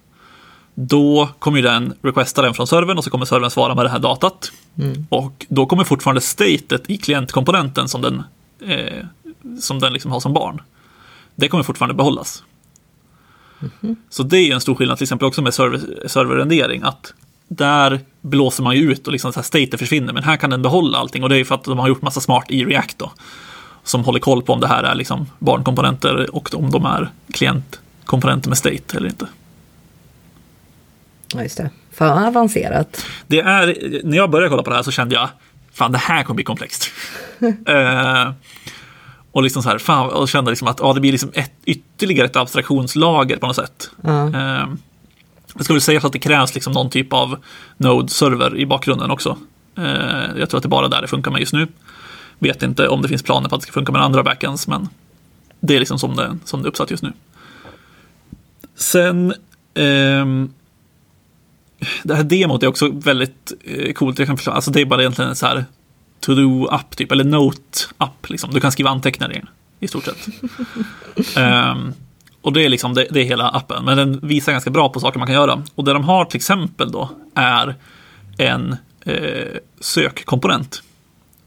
Då 0.76 1.30
kommer 1.40 1.58
ju 1.58 1.64
den 1.64 1.94
requesta 2.02 2.42
den 2.42 2.54
från 2.54 2.68
servern 2.68 2.98
och 2.98 3.04
så 3.04 3.10
kommer 3.10 3.26
servern 3.26 3.50
svara 3.50 3.76
med 3.76 3.86
det 3.86 3.90
här 3.90 4.00
datat. 4.00 4.52
Mm. 4.78 5.08
Och 5.10 5.46
då 5.50 5.66
kommer 5.66 5.84
fortfarande 5.84 6.22
statet 6.22 6.90
i 6.90 6.98
klientkomponenten 6.98 7.88
som 7.88 8.02
den, 8.02 8.24
eh, 8.66 9.06
som 9.60 9.80
den 9.80 9.94
liksom 9.94 10.12
har 10.12 10.20
som 10.20 10.34
barn. 10.34 10.62
Det 11.36 11.48
kommer 11.48 11.64
fortfarande 11.64 11.96
behållas. 11.96 12.44
Så 14.10 14.24
det 14.24 14.38
är 14.38 14.54
en 14.54 14.62
stor 14.62 14.76
skillnad 14.76 14.98
till 14.98 15.06
exempel 15.06 15.28
också 15.28 15.42
med 15.42 15.54
server, 15.54 16.08
serverrendering. 16.08 16.82
Att 16.84 17.14
där 17.48 18.00
blåser 18.22 18.64
man 18.64 18.76
ju 18.76 18.92
ut 18.92 19.08
och 19.08 19.12
liksom 19.14 19.34
så 19.34 19.40
här 19.40 19.44
staten 19.44 19.80
försvinner. 19.80 20.14
Men 20.14 20.24
här 20.24 20.38
kan 20.38 20.50
den 20.50 20.62
behålla 20.62 20.98
allting 20.98 21.24
och 21.24 21.30
det 21.30 21.38
är 21.38 21.44
för 21.44 21.56
att 21.56 21.64
de 21.64 21.80
har 21.80 21.88
gjort 21.88 22.02
massa 22.02 22.22
smart 22.22 22.46
i 22.50 22.66
React 22.66 23.00
då. 23.00 23.12
Som 23.84 24.04
håller 24.04 24.20
koll 24.20 24.42
på 24.42 24.54
om 24.54 24.60
det 24.60 24.68
här 24.68 24.84
är 24.84 24.96
liksom 24.96 25.26
barnkomponenter 25.40 26.36
och 26.36 26.56
om 26.56 26.72
de 26.72 26.86
är 26.86 27.10
klientkomponenter 27.34 28.50
med 28.50 28.58
state 28.58 28.98
eller 28.98 29.08
inte. 29.08 29.28
Ja, 31.34 31.44
just 31.44 31.58
det. 31.58 31.70
Fan 31.92 32.24
avancerat. 32.24 33.06
Det 33.28 33.40
är, 33.40 34.00
när 34.04 34.18
jag 34.18 34.30
började 34.30 34.50
kolla 34.50 34.64
på 34.64 34.70
det 34.70 34.76
här 34.76 34.84
så 34.84 34.92
kände 34.92 35.16
jag, 35.16 35.30
fan 35.74 35.92
det 35.92 35.98
här 35.98 36.24
kommer 36.24 36.36
bli 36.36 36.44
komplext. 36.44 36.92
eh, 37.68 38.32
och 39.32 39.44
liksom 39.44 39.64
så 39.64 39.70
här, 39.70 39.78
fan, 39.78 40.10
och 40.10 40.30
kände 40.30 40.52
liksom 40.52 40.68
att 40.68 40.80
ja, 40.80 40.94
det 40.94 41.00
blir 41.00 41.12
liksom 41.12 41.32
ett, 41.34 41.52
ytterligare 41.66 42.26
ett 42.26 42.36
abstraktionslager 42.36 43.38
på 43.38 43.48
något 43.48 43.56
sätt. 43.56 43.90
Ja. 44.02 44.28
Eh, 44.28 44.68
jag 45.56 45.66
skulle 45.66 45.82
säga 45.82 46.00
att 46.04 46.14
det 46.14 46.20
krävs 46.20 46.54
liksom 46.54 46.74
någon 46.74 46.90
typ 46.90 47.14
av 47.14 47.38
Node-server 47.78 48.58
i 48.58 48.66
bakgrunden 48.66 49.12
också. 49.12 49.38
Eh, 49.78 49.84
jag 50.38 50.50
tror 50.50 50.58
att 50.58 50.64
det 50.64 50.68
är 50.68 50.70
bara 50.70 50.88
där 50.88 51.02
det 51.02 51.08
funkar 51.08 51.32
med 51.32 51.40
just 51.40 51.54
nu. 51.54 51.68
Vet 52.42 52.64
inte 52.64 52.88
om 52.88 53.02
det 53.02 53.08
finns 53.08 53.24
planer 53.24 53.50
på 53.50 53.56
att 53.56 53.62
det 53.62 53.64
ska 53.64 53.74
funka 53.74 53.92
med 53.92 54.02
andra 54.02 54.24
backends, 54.24 54.68
men 54.68 54.90
det 55.60 55.76
är 55.76 55.80
liksom 55.80 56.00
som 56.00 56.16
det, 56.16 56.38
som 56.46 56.62
det 56.62 56.66
är 56.66 56.70
uppsatt 56.70 56.92
just 56.92 57.04
nu. 57.04 57.14
Sen 58.76 59.34
ehm, 59.74 60.54
det 62.04 62.16
här 62.16 62.24
demot 62.24 62.64
är 62.64 62.68
också 62.68 62.90
väldigt 62.90 63.54
eh, 63.64 63.94
coolt. 63.94 64.20
Jag 64.20 64.28
kan 64.28 64.38
förklara. 64.38 64.56
Alltså 64.56 64.72
det 64.72 64.82
är 64.82 64.86
bara 64.86 65.02
egentligen 65.02 65.30
en 65.30 65.36
så 65.36 65.46
här 65.46 65.66
to-do-app 66.20 66.96
typ, 66.96 67.12
eller 67.12 67.24
note-app. 67.24 68.30
Liksom. 68.30 68.54
Du 68.54 68.60
kan 68.60 68.72
skriva 68.72 68.90
anteckningar 68.90 69.32
i 69.32 69.36
den, 69.36 69.50
i 69.80 69.88
stort 69.88 70.06
sett. 70.06 70.28
Ehm, 71.38 71.94
och 72.42 72.54
det 72.54 72.66
är 72.66 72.70
liksom 72.70 72.94
det, 72.94 73.08
det 73.12 73.20
är 73.20 73.26
hela 73.26 73.50
appen. 73.50 73.86
Men 73.86 73.98
den 73.98 74.20
visar 74.28 74.52
ganska 74.52 74.70
bra 74.70 74.90
på 74.90 75.00
saker 75.00 75.20
man 75.20 75.28
kan 75.28 75.36
göra. 75.36 75.64
Och 75.76 75.84
det 75.84 75.94
de 75.94 76.04
har 76.04 76.26
till 76.26 76.38
exempel 76.38 76.92
då 76.92 77.10
är 77.36 77.76
en 78.38 78.76
eh, 79.06 79.58
sökkomponent 79.80 80.84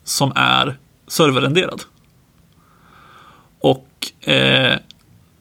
som 0.04 0.32
är 0.36 0.76
serverrenderad. 1.06 1.82
Och, 3.60 3.88
eh, 4.20 4.78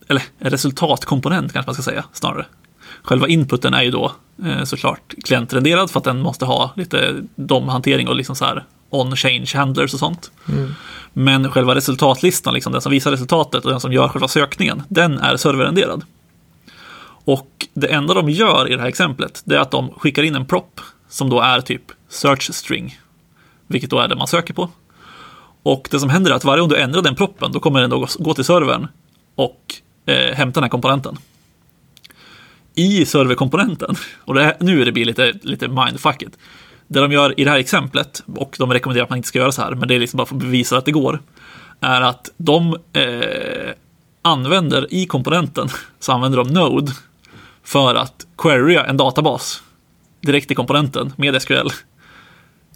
eller 0.08 0.24
resultatkomponent 0.40 1.54
kanske 1.54 1.70
man 1.70 1.74
ska 1.74 1.84
säga 1.84 2.06
snarare. 2.14 2.46
Själva 3.02 3.28
inputen 3.28 3.74
är 3.74 3.82
ju 3.82 3.92
då 3.92 4.12
eh, 4.46 4.64
såklart 4.64 5.14
klientrenderad 5.26 5.92
för 5.92 6.00
att 6.00 6.04
den 6.04 6.22
måste 6.22 6.46
ha 6.46 6.74
lite 6.76 7.24
DOM-hantering 7.36 8.08
och 8.08 8.16
liksom 8.16 8.36
så 8.36 8.46
här 8.46 8.66
on-change 8.90 9.52
handlers 9.56 9.94
och 9.94 10.00
sånt. 10.00 10.32
Mm. 10.50 10.74
Men 11.14 11.52
själva 11.52 11.76
resultatlistan, 11.76 12.54
liksom 12.54 12.74
den 12.74 12.82
som 12.82 12.92
visar 12.92 13.12
resultatet 13.12 13.66
och 13.66 13.72
den 13.72 13.80
som 13.80 13.94
gör 13.94 14.08
själva 14.08 14.28
sökningen, 14.28 14.84
den 14.90 15.20
är 15.20 15.38
serverrenderad. 15.38 16.04
Och 17.26 17.68
det 17.74 17.88
enda 17.88 18.14
de 18.14 18.30
gör 18.30 18.72
i 18.72 18.76
det 18.76 18.82
här 18.82 18.88
exemplet, 18.88 19.42
det 19.46 19.56
är 19.56 19.60
att 19.60 19.72
de 19.72 19.90
skickar 19.98 20.24
in 20.24 20.36
en 20.36 20.46
prop 20.46 20.82
som 21.10 21.30
då 21.30 21.42
är 21.42 21.62
typ 21.62 21.82
search 22.10 22.54
string, 22.54 23.00
vilket 23.68 23.90
då 23.90 24.00
är 24.00 24.08
det 24.08 24.16
man 24.16 24.28
söker 24.28 24.54
på. 24.54 24.70
Och 25.64 25.88
det 25.92 26.00
som 26.00 26.10
händer 26.10 26.32
är 26.32 26.36
att 26.36 26.44
varje 26.44 26.60
gång 26.60 26.70
du 26.70 26.78
ändrar 26.78 27.02
den 27.02 27.16
proppen, 27.16 27.52
då 27.52 27.60
kommer 27.60 27.82
den 27.82 27.90
då 27.90 28.08
gå 28.20 28.34
till 28.34 28.44
servern 28.44 28.88
och 29.36 29.76
eh, 30.06 30.36
hämta 30.36 30.60
den 30.60 30.64
här 30.64 30.70
komponenten. 30.70 31.18
I 32.76 33.06
serverkomponenten, 33.06 33.96
och 34.20 34.34
det 34.34 34.44
här, 34.44 34.58
nu 34.60 34.82
är 34.82 34.86
det 34.86 34.92
blir 34.92 35.06
lite, 35.06 35.34
lite 35.42 35.68
mindfucket, 35.68 36.38
det 36.88 37.00
de 37.00 37.12
gör 37.12 37.40
i 37.40 37.44
det 37.44 37.50
här 37.50 37.60
exemplet, 37.60 38.24
och 38.36 38.56
de 38.60 38.74
rekommenderar 38.74 39.04
att 39.04 39.10
man 39.10 39.18
inte 39.18 39.28
ska 39.28 39.40
göra 39.40 39.52
så 39.52 39.62
här, 39.62 39.76
men 39.76 39.88
det 39.88 39.96
är 39.96 40.00
liksom 40.00 40.18
bara 40.18 40.26
för 40.26 40.36
att 40.36 40.42
bevisa 40.42 40.78
att 40.78 40.86
det 40.86 40.92
går, 40.92 41.22
är 41.80 42.02
att 42.02 42.30
de 42.38 42.78
eh, 42.94 43.74
använder 44.22 44.94
i 44.94 45.06
komponenten, 45.06 45.68
så 46.00 46.12
använder 46.12 46.38
de 46.38 46.48
Node 46.48 46.92
för 47.64 47.96
att 47.96 48.28
querya 48.38 48.86
en 48.86 48.98
databas 48.98 49.64
direkt 50.22 50.52
i 50.52 50.56
komponenten 50.56 51.14
med 51.18 51.42
SQL. 51.42 51.70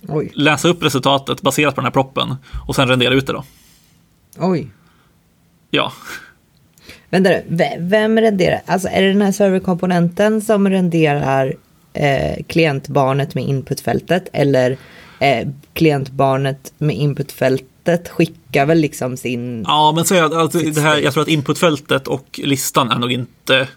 Oj. 0.07 0.31
Läsa 0.35 0.67
upp 0.67 0.83
resultatet 0.83 1.41
baserat 1.41 1.75
på 1.75 1.81
den 1.81 1.85
här 1.85 1.91
proppen 1.91 2.35
och 2.67 2.75
sen 2.75 2.87
rendera 2.87 3.13
ut 3.13 3.27
det 3.27 3.33
då. 3.33 3.43
Oj. 4.37 4.67
Ja, 5.69 5.91
Vänta 7.09 7.29
vem 7.79 8.19
renderar? 8.19 8.61
Alltså 8.65 8.87
är 8.87 9.01
det 9.01 9.07
den 9.07 9.21
här 9.21 9.31
serverkomponenten 9.31 10.41
som 10.41 10.69
renderar 10.69 11.53
eh, 11.93 12.43
klientbarnet 12.47 13.35
med 13.35 13.43
inputfältet? 13.43 14.29
Eller 14.33 14.77
eh, 15.19 15.47
klientbarnet 15.73 16.73
med 16.77 16.95
inputfältet 16.95 18.09
skickar 18.09 18.65
väl 18.65 18.77
liksom 18.77 19.17
sin... 19.17 19.63
ja 19.67 19.91
men 19.95 20.23
att 20.25 20.33
alltså, 20.33 20.59
det 20.59 20.81
här, 20.81 20.97
jag 20.97 21.13
tror 21.13 21.23
att 21.23 21.29
inputfältet 21.29 22.07
och 22.07 22.39
listan 22.43 22.91
är 22.91 22.99
nog 22.99 23.11
inte 23.11 23.67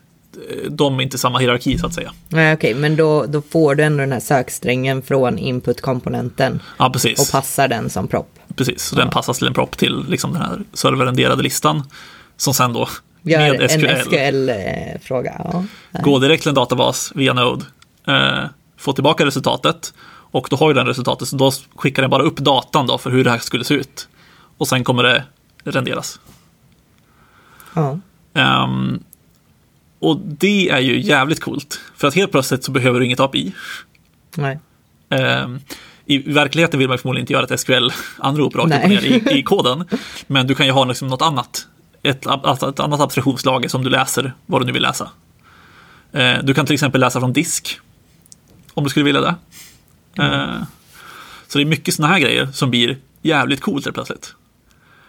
de 0.68 0.98
är 0.98 1.02
inte 1.02 1.18
samma 1.18 1.38
hierarki 1.38 1.78
så 1.78 1.86
att 1.86 1.94
säga. 1.94 2.12
Nej 2.28 2.54
okej, 2.54 2.74
men 2.74 2.96
då, 2.96 3.26
då 3.26 3.42
får 3.42 3.74
du 3.74 3.82
ändå 3.82 4.00
den 4.00 4.12
här 4.12 4.20
söksträngen 4.20 5.02
från 5.02 5.38
inputkomponenten 5.38 6.62
Ja, 6.78 6.90
precis. 6.90 7.20
och 7.20 7.32
passar 7.32 7.68
den 7.68 7.90
som 7.90 8.08
propp. 8.08 8.38
Precis, 8.56 8.82
så 8.82 8.96
den 8.96 9.10
passas 9.10 9.38
till 9.38 9.46
en 9.46 9.54
propp 9.54 9.76
till 9.76 10.04
liksom 10.08 10.32
den 10.32 10.42
här 10.42 10.60
serverrenderade 10.72 11.42
listan. 11.42 11.82
Som 12.36 12.54
sen 12.54 12.72
då 12.72 12.88
Gör 13.22 13.38
med 13.38 13.62
en 13.62 13.68
SQL, 13.68 13.86
SQL-fråga. 14.06 15.40
Ja. 15.52 15.64
Går 16.02 16.20
direkt 16.20 16.42
till 16.42 16.48
en 16.48 16.54
databas 16.54 17.12
via 17.14 17.32
Node. 17.32 17.64
Eh, 18.06 18.44
får 18.76 18.92
tillbaka 18.92 19.26
resultatet 19.26 19.94
och 20.30 20.46
då 20.50 20.56
har 20.56 20.68
ju 20.70 20.74
den 20.74 20.86
resultatet 20.86 21.28
så 21.28 21.36
då 21.36 21.52
skickar 21.76 22.02
den 22.02 22.10
bara 22.10 22.22
upp 22.22 22.36
datan 22.36 22.86
då 22.86 22.98
för 22.98 23.10
hur 23.10 23.24
det 23.24 23.30
här 23.30 23.38
skulle 23.38 23.64
se 23.64 23.74
ut. 23.74 24.08
Och 24.58 24.68
sen 24.68 24.84
kommer 24.84 25.02
det 25.02 25.24
renderas. 25.64 26.20
Ja. 27.74 27.98
Ehm, 28.34 29.02
och 30.00 30.18
det 30.20 30.68
är 30.70 30.78
ju 30.78 31.00
jävligt 31.00 31.40
coolt. 31.40 31.80
För 31.96 32.08
att 32.08 32.14
helt 32.14 32.32
plötsligt 32.32 32.64
så 32.64 32.72
behöver 32.72 33.00
du 33.00 33.06
inget 33.06 33.20
API. 33.20 33.52
Nej. 34.36 34.58
Ehm, 35.08 35.60
I 36.06 36.18
verkligheten 36.18 36.78
vill 36.78 36.88
man 36.88 36.98
förmodligen 36.98 37.22
inte 37.22 37.32
göra 37.32 37.44
ett 37.44 37.60
SQL-anrop 37.60 38.56
rakt 38.56 38.74
upp 38.74 38.82
och 38.82 38.88
ner 38.88 39.04
i, 39.04 39.38
i 39.38 39.42
koden. 39.44 39.84
Men 40.26 40.46
du 40.46 40.54
kan 40.54 40.66
ju 40.66 40.72
ha 40.72 40.84
liksom 40.84 41.08
något 41.08 41.22
annat. 41.22 41.66
Ett, 42.02 42.26
ett 42.62 42.80
annat 42.80 43.00
abstraktionslager 43.00 43.68
som 43.68 43.84
du 43.84 43.90
läser 43.90 44.32
vad 44.46 44.60
du 44.60 44.66
nu 44.66 44.72
vill 44.72 44.82
läsa. 44.82 45.10
Ehm, 46.12 46.46
du 46.46 46.54
kan 46.54 46.66
till 46.66 46.74
exempel 46.74 47.00
läsa 47.00 47.20
från 47.20 47.32
disk. 47.32 47.80
Om 48.74 48.84
du 48.84 48.90
skulle 48.90 49.04
vilja 49.04 49.20
det. 49.20 49.34
Ehm, 50.22 50.64
så 51.48 51.58
det 51.58 51.64
är 51.64 51.66
mycket 51.66 51.94
sådana 51.94 52.14
här 52.14 52.20
grejer 52.20 52.46
som 52.46 52.70
blir 52.70 52.98
jävligt 53.22 53.60
coolt 53.60 53.84
helt 53.84 53.94
plötsligt. 53.94 54.34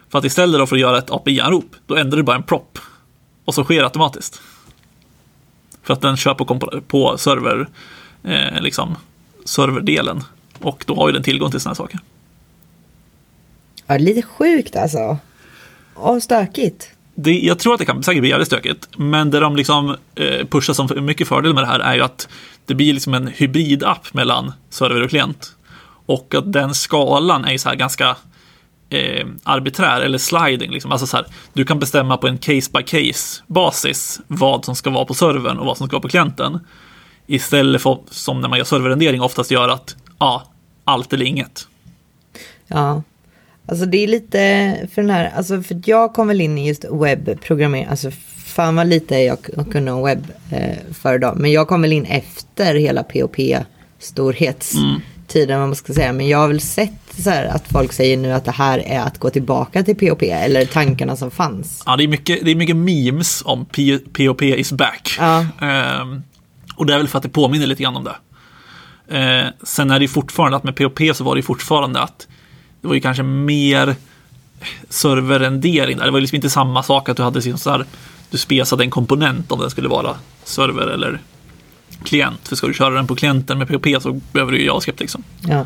För 0.10 0.20
att 0.20 0.26
istället 0.26 0.60
då 0.60 0.68
för 0.68 0.76
att 0.76 0.80
göra 0.80 0.98
ett 0.98 1.12
API-anrop, 1.12 1.76
då 1.88 1.96
ändrar 1.96 2.18
du 2.18 2.24
bara 2.24 2.36
en 2.36 2.44
prop. 2.44 2.80
Och 3.46 3.56
så 3.56 3.64
sker 3.64 3.76
det 3.76 3.84
automatiskt. 3.84 4.42
För 5.84 5.94
att 5.94 6.02
den 6.02 6.18
kör 6.18 6.34
på, 6.34 6.82
på 6.88 7.18
server, 7.18 7.70
eh, 8.24 8.62
liksom, 8.62 8.96
serverdelen. 9.46 10.24
Och 10.60 10.84
då 10.88 10.96
har 10.96 11.08
ju 11.08 11.14
den 11.14 11.24
tillgång 11.24 11.52
till 11.52 11.60
sådana 11.60 11.76
saker. 11.76 12.00
ja, 13.88 13.98
lite 13.98 14.22
sjukt 14.22 14.76
alltså. 14.76 15.18
Och 15.94 16.24
stökigt. 16.24 16.92
Det, 17.16 17.40
jag 17.40 17.60
tror 17.60 17.74
att 17.74 17.80
det 17.80 17.86
kan 17.86 18.04
säkert 18.04 18.22
bli 18.22 18.30
jävligt 18.30 18.48
stökigt. 18.48 18.88
Men 18.98 19.32
det 19.32 19.40
de 19.40 19.56
liksom 19.56 19.96
eh, 20.16 20.48
pushar 20.48 20.74
som 20.74 21.06
mycket 21.06 21.28
fördel 21.28 21.54
med 21.54 21.64
det 21.64 21.68
här 21.68 21.80
är 21.80 21.96
ju 21.96 22.02
att 22.02 22.28
det 22.66 22.76
blir 22.76 22.94
liksom 22.94 23.14
en 23.14 23.28
hybridapp 23.28 24.14
mellan 24.14 24.54
server 24.70 25.02
och 25.02 25.10
klient. 25.10 25.56
Och 26.06 26.36
att 26.36 26.54
den 26.54 26.76
skalan 26.76 27.46
är 27.46 27.52
ju 27.52 27.58
så 27.58 27.70
här 27.70 27.76
ganska 27.76 28.16
eh, 28.92 29.28
arbiträr 29.44 30.02
eller 30.02 30.18
sliding. 30.18 30.72
Liksom. 30.72 30.92
Alltså 30.92 31.08
så 31.08 31.18
här, 31.18 31.26
du 31.54 31.66
kan 31.66 31.80
bestämma 31.80 32.18
på 32.18 32.28
en 32.28 32.38
case 32.38 32.72
by 32.74 32.84
case 32.84 33.44
basis 33.48 34.20
vad 34.28 34.66
som 34.66 34.76
ska 34.76 34.90
vara 34.90 35.06
på 35.06 35.14
servern 35.14 35.58
och 35.58 35.66
vad 35.66 35.78
som 35.78 35.88
ska 35.88 35.96
vara 35.96 36.02
på 36.02 36.10
klienten. 36.10 36.60
Istället 37.28 37.82
för 37.82 38.00
som 38.10 38.42
när 38.42 38.50
man 38.50 38.58
gör 38.58 38.66
serverrendering 38.66 39.22
oftast 39.22 39.52
gör 39.52 39.70
att 39.70 39.96
ja, 40.20 40.44
allt 40.84 41.14
eller 41.14 41.26
inget. 41.26 41.68
Ja. 42.68 43.04
Alltså 43.66 43.86
det 43.86 43.98
är 43.98 44.08
lite 44.08 44.40
för 44.94 45.02
den 45.02 45.12
här, 45.12 45.32
alltså 45.36 45.62
för 45.62 45.82
jag 45.86 46.14
kom 46.14 46.28
väl 46.28 46.42
in 46.42 46.58
i 46.58 46.68
just 46.68 46.86
webbprogrammering, 46.92 47.86
alltså 47.86 48.12
fan 48.46 48.76
vad 48.76 48.88
lite 48.88 49.16
jag 49.16 49.38
kunde 49.72 49.92
om 49.92 50.04
webb 50.04 50.32
eh, 50.52 50.78
för 50.94 51.16
idag. 51.16 51.38
Men 51.38 51.52
jag 51.52 51.68
kom 51.68 51.82
väl 51.82 51.94
in 51.94 52.06
efter 52.06 52.76
hela 52.76 53.04
POP-storhetstiden, 55.32 55.60
vad 55.60 55.68
man 55.68 55.76
ska 55.76 55.94
säga. 55.94 56.14
Men 56.14 56.28
jag 56.28 56.38
har 56.38 56.48
väl 56.48 56.62
sett 56.62 56.92
så 57.18 57.30
här 57.30 57.46
att 57.46 57.68
folk 57.68 57.94
säger 57.94 58.18
nu 58.18 58.32
att 58.32 58.46
det 58.46 58.52
här 58.52 58.80
är 58.80 59.00
att 59.00 59.20
gå 59.20 59.30
tillbaka 59.30 59.84
till 59.84 59.96
POP, 59.96 60.22
eller 60.22 60.66
tankarna 60.66 61.16
som 61.16 61.32
fanns. 61.32 61.84
Ja, 61.86 61.98
det 61.98 62.04
är 62.04 62.08
mycket, 62.08 62.46
det 62.46 62.52
är 62.52 62.56
mycket 62.56 62.76
memes 62.76 63.42
om 63.46 63.66
POP 64.14 64.42
is 64.42 64.72
back. 64.72 65.16
Ja. 65.20 65.46
Ehm, 65.62 66.24
och 66.76 66.86
det 66.86 66.94
är 66.94 66.98
väl 66.98 67.08
för 67.08 67.18
att 67.18 67.24
det 67.24 67.30
påminner 67.30 67.68
lite 67.68 67.84
grann 67.84 67.96
om 67.96 68.04
det. 68.04 68.16
Eh, 69.18 69.48
sen 69.64 69.92
är 69.92 70.00
det 70.00 70.04
ju 70.04 70.10
fortfarande 70.10 70.58
att 70.58 70.64
med 70.64 70.76
POP 70.76 71.00
så 71.14 71.24
var 71.24 71.36
det 71.36 71.40
ju 71.40 71.44
fortfarande 71.44 72.02
att 72.02 72.28
det 72.82 72.88
var 72.88 72.96
ju 72.96 73.02
kanske 73.02 73.24
mer 73.24 73.96
serverrendering 74.90 75.98
där. 75.98 76.06
Det 76.06 76.12
var 76.12 76.20
liksom 76.20 76.36
inte 76.36 76.50
samma 76.50 76.84
sak 76.84 77.10
att 77.10 77.18
du 77.18 77.24
hade 77.24 77.40
liksom 77.40 77.58
så 77.58 77.70
här, 77.70 77.86
du 78.30 78.38
spesade 78.38 78.84
en 78.84 78.90
komponent 78.90 79.52
om 79.52 79.60
den 79.60 79.70
skulle 79.70 79.88
vara 79.88 80.16
server 80.44 80.88
eller 80.88 81.20
klient. 82.04 82.48
För 82.48 82.56
ska 82.56 82.68
du 82.68 82.74
köra 82.74 82.96
den 82.96 83.08
på 83.08 83.16
klienten 83.16 83.58
med 83.58 83.68
POP 83.68 83.88
så 84.02 84.22
behöver 84.32 84.52
du 84.52 84.60
ju 84.60 84.66
JavaScript 84.66 85.00
liksom. 85.00 85.24
Ja. 85.48 85.66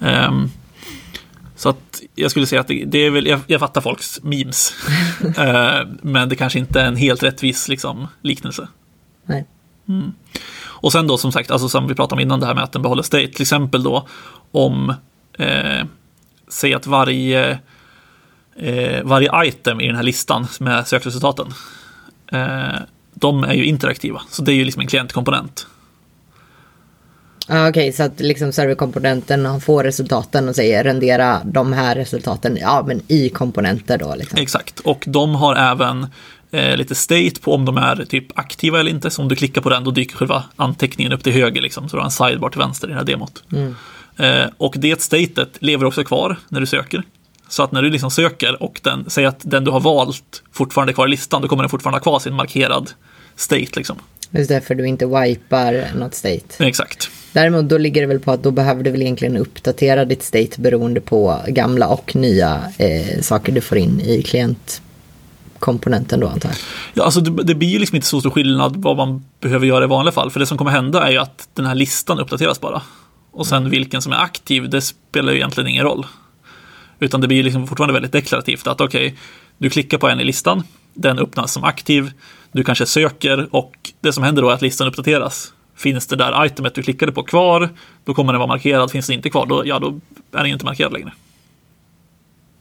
Ehm, 0.00 0.50
så 1.56 1.68
att 1.68 2.02
jag 2.14 2.30
skulle 2.30 2.46
säga 2.46 2.60
att 2.60 2.68
det, 2.68 2.84
det 2.84 2.98
är 2.98 3.10
väl, 3.10 3.26
jag, 3.26 3.40
jag 3.46 3.60
fattar 3.60 3.80
folks 3.80 4.22
memes. 4.22 4.74
Ehm, 5.36 5.98
men 6.02 6.28
det 6.28 6.36
kanske 6.36 6.58
inte 6.58 6.80
är 6.80 6.86
en 6.86 6.96
helt 6.96 7.22
rättvis 7.22 7.68
liksom, 7.68 8.08
liknelse. 8.22 8.68
Nej. 9.24 9.46
Och 10.80 10.92
sen 10.92 11.06
då 11.06 11.18
som 11.18 11.32
sagt, 11.32 11.50
alltså 11.50 11.68
som 11.68 11.88
vi 11.88 11.94
pratade 11.94 12.14
om 12.14 12.20
innan 12.20 12.40
det 12.40 12.46
här 12.46 12.54
med 12.54 12.64
att 12.64 12.72
den 12.72 12.82
behåller 12.82 13.02
state, 13.02 13.28
till 13.28 13.42
exempel 13.42 13.82
då 13.82 14.08
om, 14.52 14.94
eh, 15.38 15.86
säg 16.48 16.74
att 16.74 16.86
varje, 16.86 17.58
eh, 18.56 19.02
varje 19.04 19.44
item 19.44 19.80
i 19.80 19.86
den 19.86 19.96
här 19.96 20.02
listan 20.02 20.46
med 20.60 20.86
sökresultaten, 20.86 21.54
eh, 22.32 22.80
de 23.20 23.44
är 23.44 23.54
ju 23.54 23.64
interaktiva, 23.64 24.22
så 24.30 24.42
det 24.42 24.52
är 24.52 24.54
ju 24.54 24.64
liksom 24.64 24.80
en 24.80 24.88
klientkomponent. 24.88 25.66
Ja, 27.48 27.68
Okej, 27.68 27.92
så 27.92 28.02
att 28.02 28.20
liksom 28.20 28.52
serverkomponenten 28.52 29.60
får 29.60 29.84
resultaten 29.84 30.48
och 30.48 30.56
säger 30.56 30.84
rendera 30.84 31.40
de 31.44 31.72
här 31.72 31.94
resultaten, 31.94 32.56
ja 32.60 32.84
men 32.86 33.02
i 33.08 33.28
komponenter 33.28 33.98
då 33.98 34.14
liksom. 34.14 34.38
Exakt, 34.38 34.80
och 34.80 35.04
de 35.06 35.34
har 35.34 35.56
även 35.56 36.06
eh, 36.50 36.76
lite 36.76 36.94
state 36.94 37.40
på 37.40 37.54
om 37.54 37.64
de 37.64 37.76
är 37.76 38.04
typ 38.04 38.38
aktiva 38.38 38.80
eller 38.80 38.90
inte. 38.90 39.10
Så 39.10 39.22
om 39.22 39.28
du 39.28 39.36
klickar 39.36 39.60
på 39.60 39.68
den 39.68 39.84
då 39.84 39.90
dyker 39.90 40.16
själva 40.16 40.44
anteckningen 40.56 41.12
upp 41.12 41.24
till 41.24 41.32
höger 41.32 41.60
liksom, 41.60 41.88
så 41.88 41.96
du 41.96 42.00
har 42.00 42.04
en 42.04 42.10
sidebar 42.10 42.50
till 42.50 42.58
vänster 42.58 42.88
i 42.88 42.90
det 42.90 42.96
här 42.96 43.04
demot. 43.04 43.42
Eh, 44.16 44.46
och 44.56 44.74
det 44.78 45.02
statet 45.02 45.56
lever 45.60 45.84
också 45.84 46.04
kvar 46.04 46.36
när 46.48 46.60
du 46.60 46.66
söker. 46.66 47.02
Så 47.48 47.62
att 47.62 47.72
när 47.72 47.82
du 47.82 47.90
liksom 47.90 48.10
söker 48.10 48.62
och 48.62 48.80
den, 48.82 49.10
säger 49.10 49.28
att 49.28 49.40
den 49.42 49.64
du 49.64 49.70
har 49.70 49.80
valt 49.80 50.42
fortfarande 50.52 50.90
är 50.90 50.94
kvar 50.94 51.06
i 51.06 51.10
listan, 51.10 51.42
då 51.42 51.48
kommer 51.48 51.62
den 51.62 51.70
fortfarande 51.70 51.96
ha 51.96 52.02
kvar 52.02 52.18
sin 52.18 52.34
markerad 52.34 52.90
state 53.38 53.68
liksom. 53.76 53.96
Just 54.30 54.48
därför 54.48 54.74
du 54.74 54.86
inte 54.86 55.06
wipar 55.06 55.94
något 55.94 56.14
state. 56.14 56.66
Exakt. 56.66 57.10
Däremot 57.32 57.68
då 57.68 57.78
ligger 57.78 58.00
det 58.00 58.06
väl 58.06 58.20
på 58.20 58.32
att 58.32 58.42
då 58.42 58.50
behöver 58.50 58.82
du 58.82 58.90
väl 58.90 59.02
egentligen 59.02 59.36
uppdatera 59.36 60.04
ditt 60.04 60.22
state 60.22 60.60
beroende 60.60 61.00
på 61.00 61.40
gamla 61.48 61.88
och 61.88 62.16
nya 62.16 62.62
eh, 62.78 63.20
saker 63.20 63.52
du 63.52 63.60
får 63.60 63.78
in 63.78 64.00
i 64.00 64.22
klientkomponenten 64.22 66.20
då 66.20 66.28
antar 66.28 66.48
jag. 66.48 66.58
Ja, 66.94 67.04
alltså 67.04 67.20
det, 67.20 67.42
det 67.42 67.54
blir 67.54 67.68
ju 67.68 67.78
liksom 67.78 67.96
inte 67.96 68.08
så 68.08 68.20
stor 68.20 68.30
skillnad 68.30 68.76
vad 68.76 68.96
man 68.96 69.24
behöver 69.40 69.66
göra 69.66 69.84
i 69.84 69.86
vanliga 69.86 70.12
fall. 70.12 70.30
För 70.30 70.40
det 70.40 70.46
som 70.46 70.58
kommer 70.58 70.70
hända 70.70 71.06
är 71.06 71.10
ju 71.10 71.18
att 71.18 71.48
den 71.54 71.66
här 71.66 71.74
listan 71.74 72.18
uppdateras 72.18 72.60
bara. 72.60 72.82
Och 73.30 73.46
sen 73.46 73.70
vilken 73.70 74.02
som 74.02 74.12
är 74.12 74.16
aktiv, 74.16 74.70
det 74.70 74.80
spelar 74.80 75.32
ju 75.32 75.38
egentligen 75.38 75.68
ingen 75.68 75.84
roll. 75.84 76.06
Utan 76.98 77.20
det 77.20 77.28
blir 77.28 77.42
liksom 77.42 77.66
fortfarande 77.66 77.94
väldigt 77.94 78.12
deklarativt 78.12 78.66
att 78.66 78.80
okej, 78.80 79.06
okay, 79.06 79.18
du 79.58 79.70
klickar 79.70 79.98
på 79.98 80.08
en 80.08 80.20
i 80.20 80.24
listan, 80.24 80.62
den 80.94 81.18
öppnas 81.18 81.52
som 81.52 81.64
aktiv, 81.64 82.10
du 82.58 82.64
kanske 82.64 82.86
söker 82.86 83.48
och 83.50 83.92
det 84.00 84.12
som 84.12 84.24
händer 84.24 84.42
då 84.42 84.50
är 84.50 84.54
att 84.54 84.62
listan 84.62 84.88
uppdateras. 84.88 85.52
Finns 85.76 86.06
det 86.06 86.16
där 86.16 86.46
itemet 86.46 86.74
du 86.74 86.82
klickade 86.82 87.12
på 87.12 87.22
kvar, 87.22 87.68
då 88.04 88.14
kommer 88.14 88.32
den 88.32 88.38
vara 88.38 88.48
markerad. 88.48 88.90
Finns 88.90 89.06
det 89.06 89.14
inte 89.14 89.30
kvar, 89.30 89.46
då, 89.46 89.66
ja, 89.66 89.78
då 89.78 90.00
är 90.32 90.38
den 90.38 90.46
inte 90.46 90.64
markerad 90.64 90.92
längre. 90.92 91.12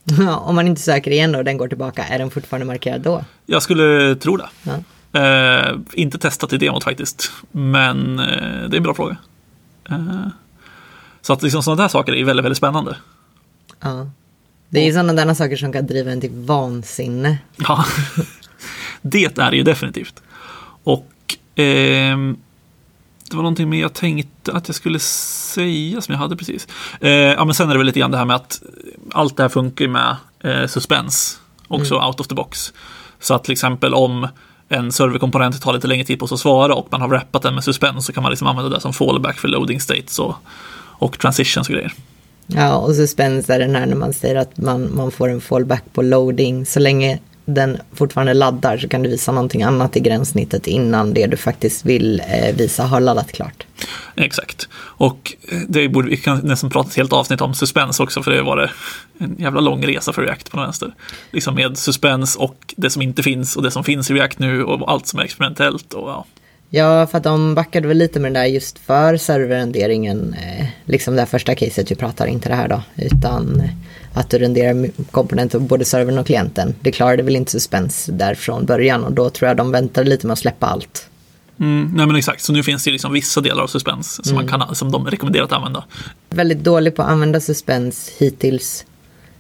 Ja, 0.04 0.38
om 0.38 0.56
man 0.56 0.68
inte 0.68 0.82
söker 0.82 1.12
igen 1.12 1.36
och 1.36 1.44
den 1.44 1.58
går 1.58 1.68
tillbaka, 1.68 2.04
är 2.04 2.20
den 2.20 2.30
fortfarande 2.30 2.66
markerad 2.66 3.02
då? 3.02 3.24
Jag 3.46 3.64
skulle 3.64 4.16
tro 4.16 4.38
det. 4.38 4.50
Ja. 4.64 4.84
Eh, 5.20 5.78
inte 5.94 6.18
testat 6.18 6.54
i 6.54 6.58
demot 6.58 6.84
faktiskt, 6.84 7.32
men 7.52 8.20
eh, 8.20 8.70
det 8.70 8.76
är 8.76 8.78
en 8.78 8.84
bra 8.84 8.94
fråga. 8.94 9.18
Eh, 9.90 10.28
så 11.22 11.34
att 11.34 11.44
liksom 11.44 11.64
sådana 11.64 11.82
där 11.82 11.90
saker 11.90 12.14
är 12.14 12.24
väldigt, 12.24 12.46
väldigt 12.46 12.58
spännande. 12.58 12.98
Ja. 13.80 14.10
Det 14.70 14.80
är 14.80 14.86
ju 14.86 14.92
sådana 14.92 15.14
där 15.14 15.34
saker 15.34 15.58
som 15.58 15.74
kan 15.74 15.88
driva 15.88 16.12
en 16.12 16.22
till 16.22 16.32
vansinne. 16.34 17.38
Ja, 17.56 17.86
det 19.02 19.40
är 19.40 19.52
det 19.52 19.58
ju 19.58 19.64
definitivt. 19.64 20.22
Och 20.84 21.08
ehm, 21.56 22.38
det 23.30 23.36
var 23.36 23.44
någonting 23.44 23.70
mer 23.70 23.82
jag 23.82 23.94
tänkte 23.94 24.52
att 24.52 24.68
jag 24.68 24.76
skulle 24.76 25.00
säga 25.00 26.02
som 26.02 26.14
jag 26.14 26.20
hade 26.20 26.36
precis. 26.36 26.68
Eh, 27.02 27.12
ja, 27.12 27.46
men 27.46 27.54
sen 27.54 27.70
är 27.70 27.74
det 27.74 27.78
väl 27.78 27.88
lite 27.88 28.00
grann 28.00 28.12
det 28.12 28.18
här 28.18 28.26
med 28.26 28.36
att 28.36 28.62
allt 29.12 29.38
det 29.38 29.44
här 29.44 29.50
funkar 29.50 29.88
med 29.88 30.16
eh, 30.40 30.68
suspens, 30.68 31.40
också 31.68 31.96
mm. 31.96 32.08
out 32.08 32.20
of 32.20 32.28
the 32.28 32.36
box. 32.36 32.74
Så 33.20 33.34
att 33.34 33.44
till 33.44 33.52
exempel 33.52 33.94
om 33.94 34.28
en 34.70 34.92
serverkomponent 34.92 35.62
tar 35.62 35.74
lite 35.74 35.88
längre 35.88 36.06
tid 36.06 36.20
på 36.20 36.28
sig 36.28 36.36
att 36.36 36.40
svara 36.40 36.76
och 36.76 36.88
man 36.92 37.02
har 37.02 37.08
wrappat 37.08 37.42
den 37.42 37.56
med 37.56 37.64
suspens 37.64 38.06
så 38.06 38.14
kan 38.14 38.24
man 38.24 38.30
liksom 38.30 38.48
använda 38.48 38.70
det 38.70 38.82
som 38.82 38.94
fallback 38.94 39.38
för 39.38 39.48
loading 39.48 39.80
states 39.80 40.20
och, 40.20 40.36
och 41.00 41.20
transitions 41.20 41.70
och 41.70 41.74
grejer. 41.74 41.94
Ja, 42.48 42.76
och 42.76 42.96
suspens 42.96 43.50
är 43.50 43.60
den 43.60 43.76
här 43.76 43.86
när 43.86 43.96
man 43.96 44.14
säger 44.14 44.36
att 44.36 44.58
man, 44.58 44.96
man 44.96 45.12
får 45.12 45.30
en 45.30 45.42
fallback 45.42 45.84
på 45.94 46.02
loading. 46.02 46.66
Så 46.66 46.80
länge 46.80 47.20
den 47.50 47.78
fortfarande 47.94 48.34
laddar 48.34 48.78
så 48.78 48.88
kan 48.88 49.04
du 49.04 49.10
visa 49.10 49.32
någonting 49.32 49.64
annat 49.64 49.96
i 49.96 50.00
gränssnittet 50.00 50.68
innan 50.68 51.14
det 51.14 51.28
du 51.28 51.38
faktiskt 51.38 51.86
vill 51.86 52.20
eh, 52.20 52.56
visa 52.56 52.84
har 52.84 53.00
laddat 53.00 53.32
klart. 53.32 53.66
Exakt. 54.16 54.70
Och 54.76 55.36
eh, 55.52 55.60
det 55.68 55.90
borde 55.90 56.10
vi 56.10 56.18
kan 56.18 56.40
nästan 56.40 56.70
prata 56.70 56.90
ett 56.90 56.96
helt 56.96 57.14
avsnitt 57.14 57.42
om 57.42 57.54
suspens 57.54 58.00
också 58.00 58.24
för 58.24 58.32
det 58.32 58.42
var 58.42 58.72
en 59.18 59.36
jävla 59.40 59.62
lång 59.62 59.86
resa 59.86 60.14
för 60.14 60.22
React 60.22 60.52
på 60.52 60.58
den 60.58 60.66
vänster. 60.66 60.94
Liksom 61.32 61.56
med 61.56 61.78
suspens 61.78 62.36
och 62.36 62.74
det 62.78 62.90
som 62.90 63.02
inte 63.02 63.24
finns 63.24 63.56
och 63.56 63.64
det 63.64 63.72
som 63.72 63.84
finns 63.84 64.12
i 64.12 64.14
React 64.14 64.40
nu 64.40 64.64
och 64.64 64.92
allt 64.92 65.08
som 65.08 65.20
är 65.20 65.24
experimentellt 65.24 65.94
och 65.94 66.10
ja. 66.10 66.26
Ja, 66.70 67.08
för 67.08 67.18
att 67.18 67.24
de 67.24 67.56
backade 67.56 67.88
väl 67.88 67.98
lite 67.98 68.20
med 68.20 68.34
det 68.34 68.40
där 68.40 68.46
just 68.46 68.80
för 68.80 69.18
serverrenderingen. 69.18 70.34
Eh, 70.34 70.66
liksom 70.86 71.16
det 71.16 71.22
här 71.22 71.28
första 71.28 71.56
caset 71.56 71.92
vi 71.92 71.96
pratar, 71.96 72.28
inte 72.28 72.50
det 72.50 72.56
här 72.56 72.68
då. 72.68 72.82
Utan 72.96 73.64
att 74.14 74.30
du 74.30 74.38
renderar 74.38 74.90
komponenter 75.12 75.60
både 75.60 75.86
servern 75.86 76.18
och 76.18 76.26
klienten. 76.26 76.76
Det 76.82 76.92
klarade 76.92 77.24
väl 77.24 77.36
inte 77.36 77.52
suspens 77.52 78.10
där 78.14 78.36
från 78.36 78.66
början 78.66 79.04
och 79.04 79.12
då 79.12 79.30
tror 79.30 79.48
jag 79.48 79.58
de 79.58 79.72
väntade 79.72 80.10
lite 80.10 80.28
med 80.28 80.34
att 80.34 80.40
släppa 80.40 80.68
allt. 80.68 81.10
Mm, 81.60 81.92
nej 81.96 82.08
men 82.08 82.16
exakt, 82.16 82.42
så 82.42 82.54
nu 82.54 82.64
finns 82.64 82.84
det 82.84 82.92
liksom 82.92 83.14
vissa 83.14 83.42
delar 83.42 83.64
av 83.64 83.68
suspens 83.68 84.26
som, 84.26 84.38
mm. 84.38 84.52
man 84.52 84.60
kan, 84.60 84.76
som 84.76 84.92
de 84.92 85.08
rekommenderar 85.08 85.44
att 85.44 85.52
använda. 85.52 85.84
Väldigt 86.30 86.64
dålig 86.64 86.96
på 86.96 87.02
att 87.02 87.10
använda 87.10 87.40
suspens 87.40 88.12
hittills 88.18 88.86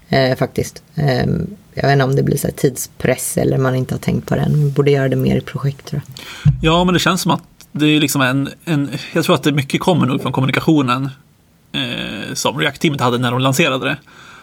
eh, 0.09 0.37
faktiskt. 0.37 0.83
Eh, 0.95 1.25
jag 1.73 1.83
vet 1.83 1.93
inte 1.93 2.03
om 2.05 2.15
det 2.15 2.23
blir 2.23 2.37
så 2.37 2.47
tidspress 2.55 3.37
eller 3.37 3.57
man 3.57 3.75
inte 3.75 3.93
har 3.93 3.99
tänkt 3.99 4.27
på 4.27 4.35
det 4.35 4.41
än. 4.41 4.63
Vi 4.63 4.71
borde 4.71 4.91
göra 4.91 5.09
det 5.09 5.15
mer 5.15 5.35
i 5.35 5.41
projekt 5.41 5.85
tror 5.85 6.01
jag. 6.05 6.53
Ja, 6.61 6.83
men 6.83 6.93
det 6.93 6.99
känns 6.99 7.21
som 7.21 7.31
att 7.31 7.43
det 7.71 7.85
är 7.85 7.99
liksom 7.99 8.21
en, 8.21 8.49
en 8.65 8.89
jag 9.13 9.25
tror 9.25 9.35
att 9.35 9.43
det 9.43 9.51
mycket 9.51 9.81
kommer 9.81 10.05
nog 10.05 10.21
från 10.21 10.31
kommunikationen 10.31 11.09
eh, 11.71 12.33
som 12.33 12.59
React-teamet 12.59 13.01
hade 13.01 13.17
när 13.17 13.31
de 13.31 13.39
lanserade 13.39 13.85
det. 13.85 13.97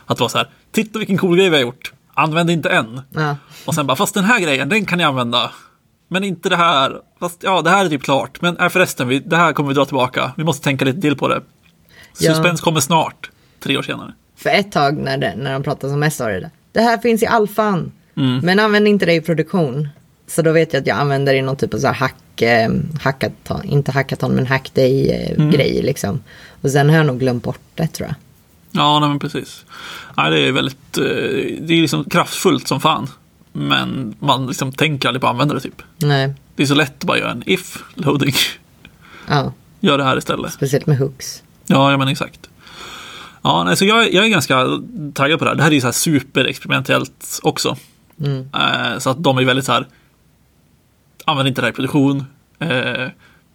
Att 0.07 0.17
det 0.17 0.25
var 0.25 0.29
så 0.29 0.39
här, 0.39 0.49
titta 0.73 0.99
vilken 0.99 1.19
cool 1.19 1.37
grej 1.37 1.51
vi 1.51 1.57
har 1.57 1.63
gjort, 1.63 1.93
använd 2.15 2.51
inte 2.51 2.69
än. 2.71 3.01
Ja. 3.11 3.37
Och 3.65 3.75
sen 3.75 3.87
bara, 3.87 3.97
fast 3.97 4.15
den 4.15 4.25
här 4.25 4.41
grejen, 4.41 4.69
den 4.69 4.85
kan 4.85 4.99
ni 4.99 5.05
använda. 5.05 5.51
Men 6.09 6.25
inte 6.25 6.49
det 6.49 6.57
här, 6.57 7.01
fast 7.21 7.43
ja, 7.43 7.63
det 7.63 7.71
här 7.71 7.85
är 7.85 7.89
typ 7.89 8.03
klart. 8.03 8.41
Men 8.41 8.57
är 8.57 8.69
förresten, 8.69 9.09
vi, 9.09 9.19
det 9.19 9.37
här 9.37 9.53
kommer 9.53 9.69
vi 9.69 9.75
dra 9.75 9.85
tillbaka. 9.85 10.33
Vi 10.37 10.45
måste 10.45 10.65
tänka 10.65 10.85
lite 10.85 11.01
till 11.01 11.17
på 11.17 11.29
det. 11.29 11.43
Suspens 12.13 12.61
ja. 12.61 12.65
kommer 12.65 12.81
snart, 12.81 13.31
tre 13.61 13.77
år 13.77 13.83
senare. 13.83 14.13
För 14.37 14.51
ett 14.51 14.73
tag 14.73 14.97
när, 14.97 15.19
det, 15.19 15.35
när 15.37 15.53
de 15.53 15.63
pratade 15.63 15.91
som 15.93 16.01
mest 16.01 16.21
var 16.21 16.31
det 16.31 16.51
det 16.75 16.81
här 16.81 16.99
finns 16.99 17.23
i 17.23 17.27
alfan. 17.27 17.93
Mm. 18.17 18.39
Men 18.39 18.59
använd 18.59 18.89
inte 18.89 19.07
det 19.07 19.13
i 19.13 19.21
produktion. 19.21 19.89
Så 20.27 20.43
då 20.43 20.53
vet 20.53 20.73
jag 20.73 20.81
att 20.81 20.87
jag 20.87 20.99
använder 20.99 21.33
det 21.33 21.39
i 21.39 21.43
någon 21.43 21.57
typ 21.57 21.75
av 21.75 21.79
så 21.79 21.87
här 21.87 21.95
hack, 21.95 22.43
eh, 22.43 22.71
hackathon, 23.01 23.65
inte 23.65 23.93
hackathon 23.93 24.33
men 24.33 24.47
hackday 24.47 25.11
eh, 25.11 25.41
mm. 25.41 25.51
liksom. 25.85 26.23
Och 26.61 26.71
sen 26.71 26.89
har 26.89 26.97
jag 26.97 27.07
nog 27.07 27.19
glömt 27.19 27.43
bort 27.43 27.61
det 27.75 27.87
tror 27.87 28.09
jag. 28.09 28.17
Ja, 28.71 29.01
nej, 29.01 29.09
men 29.09 29.19
precis. 29.19 29.65
Nej, 30.17 30.31
det 30.31 30.39
är 30.39 30.53
väldigt, 30.53 30.99
eh, 30.99 31.05
det 31.61 31.75
är 31.75 31.81
liksom 31.81 32.05
kraftfullt 32.05 32.69
som 32.69 32.81
fan. 32.81 33.09
Men 33.53 34.15
man 34.19 34.47
liksom 34.47 34.73
tänker 34.73 35.09
aldrig 35.09 35.21
på 35.21 35.27
att 35.27 35.33
använda 35.33 35.55
det 35.55 35.61
typ. 35.61 35.83
Nej. 35.97 36.35
Det 36.57 36.63
är 36.63 36.67
så 36.67 36.75
lätt 36.75 36.99
att 36.99 37.05
bara 37.05 37.19
göra 37.19 37.31
en 37.31 37.43
if 37.47 37.85
loading. 37.95 38.35
Ja. 39.29 39.53
Gör 39.81 39.99
det 39.99 40.05
här 40.05 40.19
istället. 40.19 40.53
Speciellt 40.53 40.87
med 40.87 40.99
hooks. 40.99 41.43
Ja, 41.67 41.91
ja 41.91 41.97
men 41.97 42.09
exakt. 42.09 42.49
Ja, 43.45 43.69
alltså 43.69 43.85
jag, 43.85 44.13
jag 44.13 44.25
är 44.25 44.29
ganska 44.29 44.67
taggad 45.15 45.39
på 45.39 45.45
det 45.45 45.51
här. 45.51 45.57
Det 45.57 45.63
här 45.63 45.71
är 45.71 45.75
ju 45.75 45.81
så 45.81 45.87
här 45.87 45.93
superexperimentellt 45.93 47.41
också. 47.43 47.77
Mm. 48.21 48.49
Eh, 48.55 48.99
så 48.99 49.11
att 49.11 49.23
de 49.23 49.39
är 49.39 49.45
väldigt 49.45 49.65
så 49.65 49.73
här, 49.73 49.87
använd 51.25 51.49
inte 51.49 51.61
det 51.61 51.65
här 51.65 51.73
i 51.73 51.75
produktion. 51.75 52.25
Eh, 52.59 53.09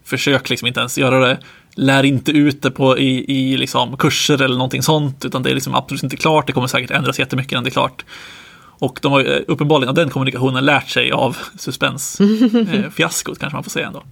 försök 0.04 0.50
liksom 0.50 0.68
inte 0.68 0.80
ens 0.80 0.98
göra 0.98 1.28
det. 1.28 1.38
Lär 1.76 2.04
inte 2.04 2.32
ut 2.32 2.62
det 2.62 2.72
på, 2.72 2.98
i, 2.98 3.26
i 3.38 3.58
liksom 3.58 3.98
kurser 3.98 4.42
eller 4.42 4.56
någonting 4.56 4.84
sånt, 4.84 5.26
utan 5.26 5.44
det 5.44 5.50
är 5.50 5.54
liksom 5.54 5.76
absolut 5.76 6.04
inte 6.04 6.18
klart. 6.18 6.48
Det 6.48 6.54
kommer 6.54 6.68
säkert 6.68 6.92
ändras 6.92 7.20
jättemycket 7.20 7.52
när 7.52 7.62
det 7.62 7.70
är 7.70 7.72
klart. 7.72 8.06
Och 8.80 9.00
de 9.02 9.12
har 9.12 9.20
ju 9.20 9.26
uppenbarligen 9.48 9.90
av 9.90 9.96
den 9.96 10.10
kommunikationen 10.10 10.66
lärt 10.66 10.90
sig 10.90 11.12
av 11.12 11.38
suspensfiaskot, 11.58 13.38
eh, 13.38 13.40
kanske 13.40 13.56
man 13.56 13.64
får 13.64 13.72
säga 13.72 13.88
ändå. 13.88 14.04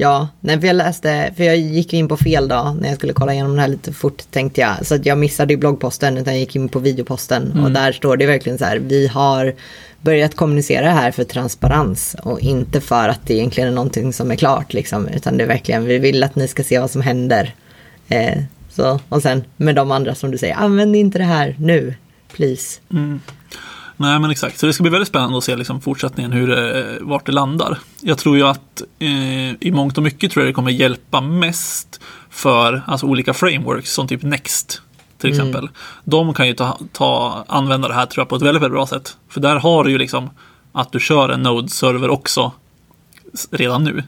Ja, 0.00 0.28
nej, 0.40 0.60
för 0.60 0.66
jag 0.66 0.76
läste, 0.76 1.32
för 1.36 1.44
jag 1.44 1.56
gick 1.56 1.92
in 1.92 2.08
på 2.08 2.16
fel 2.16 2.48
dag 2.48 2.76
när 2.80 2.88
jag 2.88 2.96
skulle 2.96 3.12
kolla 3.12 3.32
igenom 3.32 3.54
det 3.54 3.60
här 3.60 3.68
lite 3.68 3.92
fort 3.92 4.22
tänkte 4.30 4.60
jag. 4.60 4.86
Så 4.86 4.94
att 4.94 5.06
jag 5.06 5.18
missade 5.18 5.52
ju 5.52 5.58
bloggposten 5.58 6.18
utan 6.18 6.32
jag 6.32 6.40
gick 6.40 6.56
in 6.56 6.68
på 6.68 6.78
videoposten. 6.78 7.52
Mm. 7.52 7.64
Och 7.64 7.70
där 7.70 7.92
står 7.92 8.16
det 8.16 8.26
verkligen 8.26 8.58
så 8.58 8.64
här, 8.64 8.76
vi 8.76 9.06
har 9.06 9.54
börjat 10.00 10.34
kommunicera 10.34 10.90
här 10.90 11.10
för 11.10 11.24
transparens 11.24 12.16
och 12.22 12.40
inte 12.40 12.80
för 12.80 13.08
att 13.08 13.20
det 13.26 13.34
egentligen 13.34 13.68
är 13.68 13.74
någonting 13.74 14.12
som 14.12 14.30
är 14.30 14.36
klart 14.36 14.72
liksom. 14.72 15.08
Utan 15.08 15.36
det 15.36 15.44
är 15.44 15.48
verkligen, 15.48 15.84
vi 15.84 15.98
vill 15.98 16.22
att 16.22 16.36
ni 16.36 16.48
ska 16.48 16.64
se 16.64 16.78
vad 16.78 16.90
som 16.90 17.02
händer. 17.02 17.54
Eh, 18.08 18.38
så, 18.70 19.00
och 19.08 19.22
sen 19.22 19.44
med 19.56 19.74
de 19.74 19.90
andra 19.90 20.14
som 20.14 20.30
du 20.30 20.38
säger, 20.38 20.54
använd 20.54 20.96
inte 20.96 21.18
det 21.18 21.24
här 21.24 21.56
nu, 21.58 21.94
please. 22.36 22.80
Mm. 22.92 23.20
Nej 24.00 24.18
men 24.18 24.30
exakt, 24.30 24.58
så 24.58 24.66
det 24.66 24.72
ska 24.72 24.82
bli 24.82 24.90
väldigt 24.90 25.08
spännande 25.08 25.38
att 25.38 25.44
se 25.44 25.56
liksom 25.56 25.80
fortsättningen 25.80 26.32
hur 26.32 26.46
det, 26.46 26.98
vart 27.00 27.26
det 27.26 27.32
landar. 27.32 27.78
Jag 28.00 28.18
tror 28.18 28.36
ju 28.36 28.46
att 28.46 28.82
eh, 28.98 29.52
i 29.60 29.70
mångt 29.72 29.96
och 29.96 30.04
mycket 30.04 30.32
tror 30.32 30.44
jag 30.44 30.50
det 30.50 30.54
kommer 30.54 30.70
hjälpa 30.70 31.20
mest 31.20 32.00
för 32.30 32.82
alltså, 32.86 33.06
olika 33.06 33.34
frameworks 33.34 33.92
som 33.92 34.08
typ 34.08 34.22
Next 34.22 34.82
till 35.18 35.30
mm. 35.30 35.40
exempel. 35.40 35.70
De 36.04 36.34
kan 36.34 36.46
ju 36.46 36.54
ta, 36.54 36.78
ta, 36.92 37.44
använda 37.48 37.88
det 37.88 37.94
här 37.94 38.06
tror 38.06 38.22
jag 38.22 38.28
på 38.28 38.36
ett 38.36 38.42
väldigt, 38.42 38.62
väldigt 38.62 38.76
bra 38.76 38.86
sätt. 38.86 39.16
För 39.28 39.40
där 39.40 39.56
har 39.56 39.84
du 39.84 39.90
ju 39.90 39.98
liksom 39.98 40.30
att 40.72 40.92
du 40.92 41.00
kör 41.00 41.28
en 41.28 41.42
Node-server 41.42 42.10
också 42.10 42.52
redan 43.50 43.84
nu. 43.84 44.02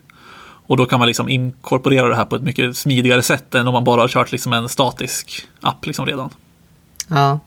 Och 0.67 0.77
då 0.77 0.87
kan 0.87 0.99
man 0.99 1.09
liksom 1.09 1.29
inkorporera 1.29 2.09
det 2.09 2.17
här 2.17 2.25
på 2.25 2.37
ett 2.37 2.43
mycket 2.43 2.77
smidigare 2.77 3.23
sätt 3.23 3.55
än 3.55 3.67
om 3.67 3.73
man 3.73 3.85
bara 3.85 4.01
har 4.01 4.09
kört 4.09 4.33
liksom 4.33 4.53
en 4.53 4.69
statisk 4.69 5.49
app 5.61 5.87
liksom 5.87 6.07
redan. 6.07 6.31
Ja, 7.09 7.41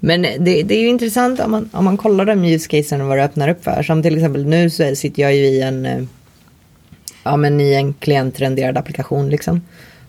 men 0.00 0.22
det, 0.22 0.62
det, 0.62 0.74
är 0.74 0.80
ju 0.80 0.88
intressant 0.88 1.40
om 1.40 1.50
man, 1.50 1.70
om 1.72 1.84
man 1.84 1.96
kollar 1.96 2.24
de 2.24 2.44
use 2.44 2.68
casen 2.68 3.00
och 3.00 3.06
vad 3.06 3.18
det 3.18 3.24
öppnar 3.24 3.48
upp 3.48 3.64
för. 3.64 3.82
Som 3.82 4.02
till 4.02 4.14
exempel 4.14 4.46
nu 4.46 4.70
så 4.70 4.96
sitter 4.96 5.22
jag 5.22 5.34
ju 5.34 5.44
i 5.46 5.62
en, 5.62 5.86
eh, 5.86 6.02
ja, 7.24 7.36
men 7.36 7.60
i 7.60 7.74
en 7.74 7.94
klientrenderad 7.94 8.76
applikation 8.76 9.30
liksom. 9.30 9.60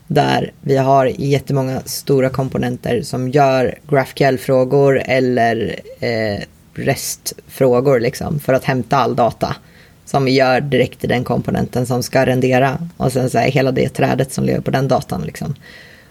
Där 0.06 0.52
vi 0.60 0.76
har 0.76 1.06
jättemånga 1.06 1.80
stora 1.84 2.28
komponenter 2.28 3.02
som 3.02 3.28
gör 3.28 3.78
GraphQL-frågor 3.88 5.02
eller 5.04 5.80
eh, 6.00 6.42
restfrågor 6.74 8.00
liksom 8.00 8.40
för 8.40 8.52
att 8.52 8.64
hämta 8.64 8.96
all 8.96 9.16
data. 9.16 9.56
Som 10.04 10.24
vi 10.24 10.30
gör 10.30 10.60
direkt 10.60 11.04
i 11.04 11.06
den 11.06 11.24
komponenten 11.24 11.86
som 11.86 12.02
ska 12.02 12.26
rendera. 12.26 12.78
Och 12.96 13.12
sen 13.12 13.30
så 13.30 13.38
här, 13.38 13.50
hela 13.50 13.72
det 13.72 13.88
trädet 13.88 14.32
som 14.32 14.44
lever 14.44 14.60
på 14.60 14.70
den 14.70 14.88
datan 14.88 15.22
liksom. 15.22 15.54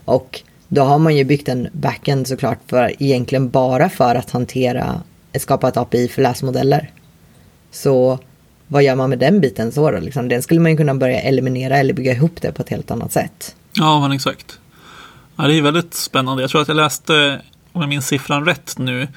Och 0.06 0.42
då 0.68 0.82
har 0.82 1.00
man 1.00 1.16
ju 1.16 1.24
byggt 1.24 1.50
en 1.50 1.68
backend 1.72 2.28
såklart 2.28 2.60
för 2.68 3.04
egentligen 3.04 3.50
bara 3.50 3.90
för 3.90 4.16
att 4.16 4.32
hantera, 4.32 5.02
skapa 5.40 5.68
ett 5.68 5.78
API 5.78 6.08
för 6.08 6.22
läsmodeller. 6.22 6.92
Så 7.72 8.20
vad 8.68 8.84
gör 8.84 8.96
man 8.96 9.10
med 9.10 9.20
den 9.20 9.42
biten 9.42 9.72
så 9.72 9.92
då? 9.92 10.00
Liksom, 10.00 10.30
den 10.30 10.42
skulle 10.42 10.60
man 10.60 10.72
ju 10.72 10.78
kunna 10.78 10.96
börja 10.96 11.22
eliminera 11.22 11.78
eller 11.78 11.94
bygga 11.94 12.12
ihop 12.12 12.42
det 12.42 12.52
på 12.52 12.62
ett 12.62 12.70
helt 12.70 12.92
annat 12.92 13.12
sätt. 13.12 13.56
Ja, 13.74 14.00
men 14.00 14.12
exakt. 14.12 14.60
Ja, 15.36 15.48
det 15.48 15.54
är 15.54 15.62
väldigt 15.62 15.94
spännande. 15.94 16.44
Jag 16.44 16.50
tror 16.50 16.62
att 16.62 16.68
jag 16.68 16.78
läste, 16.78 17.42
om 17.72 17.82
jag 17.82 17.90
minns 17.90 18.08
siffran 18.08 18.46
rätt 18.46 18.76
nu, 18.78 19.08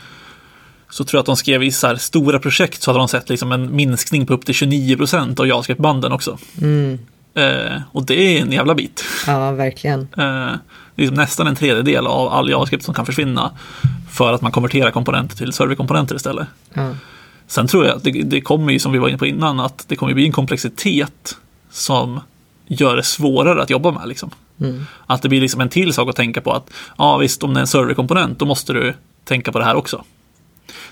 så 0.90 1.04
tror 1.04 1.18
jag 1.18 1.20
att 1.20 1.26
de 1.26 1.36
skrev 1.36 1.62
i 1.62 1.72
så 1.72 1.86
här 1.86 1.96
stora 1.96 2.38
projekt 2.38 2.82
så 2.82 2.90
hade 2.90 2.98
de 2.98 3.08
sett 3.08 3.28
liksom 3.28 3.52
en 3.52 3.76
minskning 3.76 4.26
på 4.26 4.34
upp 4.34 4.44
till 4.44 4.54
29 4.54 4.96
procent 4.96 5.40
av 5.40 5.46
JavaScript-banden 5.46 6.12
också. 6.12 6.38
Mm. 6.60 6.98
Eh, 7.34 7.82
och 7.92 8.06
det 8.06 8.14
är 8.14 8.42
en 8.42 8.52
jävla 8.52 8.74
bit. 8.74 9.04
Ja, 9.26 9.50
verkligen. 9.52 10.00
Eh, 10.00 10.06
det 10.94 11.02
är 11.02 11.06
liksom 11.06 11.16
nästan 11.16 11.46
en 11.46 11.56
tredjedel 11.56 12.06
av 12.06 12.28
all 12.28 12.50
JavaScript 12.50 12.84
som 12.84 12.94
kan 12.94 13.06
försvinna 13.06 13.50
för 14.10 14.32
att 14.32 14.42
man 14.42 14.52
konverterar 14.52 14.90
komponenter 14.90 15.36
till 15.36 15.52
serverkomponenter 15.52 16.16
istället. 16.16 16.48
Ja. 16.74 16.94
Sen 17.46 17.66
tror 17.66 17.86
jag 17.86 17.96
att 17.96 18.04
det, 18.04 18.10
det 18.10 18.40
kommer 18.40 18.72
ju, 18.72 18.78
som 18.78 18.92
vi 18.92 18.98
var 18.98 19.08
inne 19.08 19.18
på 19.18 19.26
innan, 19.26 19.60
att 19.60 19.84
det 19.88 19.96
kommer 19.96 20.14
bli 20.14 20.26
en 20.26 20.32
komplexitet 20.32 21.36
som 21.70 22.20
gör 22.66 22.96
det 22.96 23.02
svårare 23.02 23.62
att 23.62 23.70
jobba 23.70 23.90
med. 23.90 24.08
Liksom. 24.08 24.30
Mm. 24.60 24.86
Att 25.06 25.22
det 25.22 25.28
blir 25.28 25.40
liksom 25.40 25.60
en 25.60 25.68
till 25.68 25.92
sak 25.92 26.08
att 26.08 26.16
tänka 26.16 26.40
på 26.40 26.52
att 26.52 26.70
ja 26.98 27.16
visst, 27.16 27.42
om 27.42 27.54
det 27.54 27.58
är 27.58 27.60
en 27.60 27.66
serverkomponent 27.66 28.38
då 28.38 28.44
måste 28.44 28.72
du 28.72 28.94
tänka 29.24 29.52
på 29.52 29.58
det 29.58 29.64
här 29.64 29.74
också. 29.74 30.04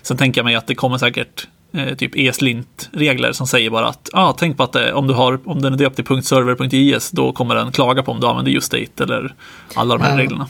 Sen 0.03 0.17
tänker 0.17 0.39
jag 0.39 0.45
mig 0.45 0.55
att 0.55 0.67
det 0.67 0.75
kommer 0.75 0.99
säkert 0.99 1.47
eh, 1.73 1.95
typ 1.95 2.17
ESLint-regler 2.17 3.33
som 3.33 3.47
säger 3.47 3.71
bara 3.71 3.89
att 3.89 4.11
ah, 4.13 4.33
tänk 4.33 4.57
på 4.57 4.63
att 4.63 4.73
det, 4.73 4.93
om, 4.93 5.07
du 5.07 5.15
har, 5.15 5.41
om 5.45 5.63
den 5.63 5.73
är 5.73 5.77
döpt 5.77 5.97
till 5.97 6.23
.server.js 6.23 7.11
då 7.11 7.33
kommer 7.33 7.55
den 7.55 7.73
klaga 7.73 8.03
på 8.03 8.13
om 8.13 8.21
du 8.21 8.27
använder 8.27 8.53
just 8.53 8.73
date 8.73 9.05
eller 9.05 9.35
alla 9.75 9.97
de 9.97 10.05
här 10.05 10.11
Ja. 10.13 10.19
reglerna. 10.19 10.49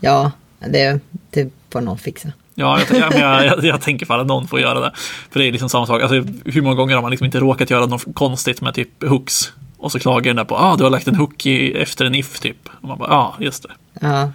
Ja, 0.00 0.30
det, 0.58 1.00
det 1.30 1.50
får 1.72 1.80
någon 1.80 1.98
fixa. 1.98 2.28
Ja, 2.54 2.80
jag, 2.90 3.00
jag, 3.00 3.14
jag, 3.14 3.44
jag, 3.46 3.64
jag 3.64 3.80
tänker 3.80 4.20
att 4.20 4.26
någon 4.26 4.48
får 4.48 4.60
göra 4.60 4.80
det. 4.80 4.92
För 5.30 5.40
det 5.40 5.46
är 5.48 5.52
liksom 5.52 5.68
samma 5.68 5.86
sak. 5.86 6.02
Alltså, 6.02 6.32
hur 6.44 6.62
många 6.62 6.74
gånger 6.74 6.94
har 6.94 7.02
man 7.02 7.10
liksom 7.10 7.24
inte 7.24 7.40
råkat 7.40 7.70
göra 7.70 7.86
något 7.86 8.04
konstigt 8.14 8.60
med 8.60 8.74
typ 8.74 9.04
hooks? 9.04 9.52
Och 9.78 9.92
så 9.92 9.98
klagar 9.98 10.24
den 10.24 10.36
där 10.36 10.44
på 10.44 10.56
ah, 10.56 10.76
du 10.76 10.82
har 10.84 10.90
lagt 10.90 11.08
en 11.08 11.14
hook 11.14 11.46
i, 11.46 11.72
efter 11.72 12.04
en 12.04 12.14
if 12.14 12.40
typ. 12.40 12.68
Och 12.80 12.88
man 12.88 12.98
bara, 12.98 13.10
ja, 13.10 13.16
ah, 13.16 13.34
just 13.40 13.62
det. 13.62 13.68
Ja. 14.00 14.32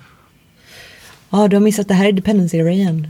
Ja, 1.30 1.48
du 1.48 1.56
har 1.56 1.62
missat 1.62 1.88
det 1.88 1.94
här 1.94 2.08
i 2.08 2.12
dependency 2.12 2.62
arrayen. 2.62 3.08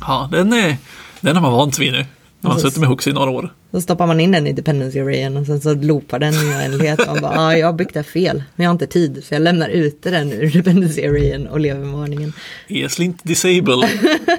Ja, 0.00 0.28
den, 0.32 0.52
är, 0.52 0.76
den 1.20 1.36
har 1.36 1.42
man 1.42 1.52
vant 1.52 1.78
vid 1.78 1.92
nu. 1.92 2.06
Man 2.40 2.52
har 2.52 2.58
suttit 2.58 2.78
med 2.78 2.88
hooks 2.88 3.06
i 3.06 3.12
några 3.12 3.30
år. 3.30 3.54
Så 3.70 3.80
stoppar 3.80 4.06
man 4.06 4.20
in 4.20 4.32
den 4.32 4.46
i 4.46 4.52
dependency 4.52 5.00
arrayen 5.00 5.36
och 5.36 5.46
sen 5.46 5.60
så 5.60 5.74
loopar 5.74 6.18
den 6.18 6.34
i 6.34 6.36
oändlighet. 6.36 7.06
Man 7.06 7.20
bara, 7.20 7.34
ja, 7.34 7.56
jag 7.56 7.66
har 7.66 7.72
byggt 7.72 7.94
det 7.94 8.02
fel, 8.02 8.42
men 8.56 8.64
jag 8.64 8.70
har 8.70 8.72
inte 8.72 8.86
tid. 8.86 9.24
Så 9.24 9.34
jag 9.34 9.42
lämnar 9.42 9.68
ute 9.68 10.10
den 10.10 10.32
ur 10.32 10.50
dependency 10.50 11.06
arrayen 11.06 11.46
och 11.46 11.60
lever 11.60 11.80
med 11.84 11.98
varningen. 11.98 12.32
ESLint 12.68 13.24
disable. 13.24 13.74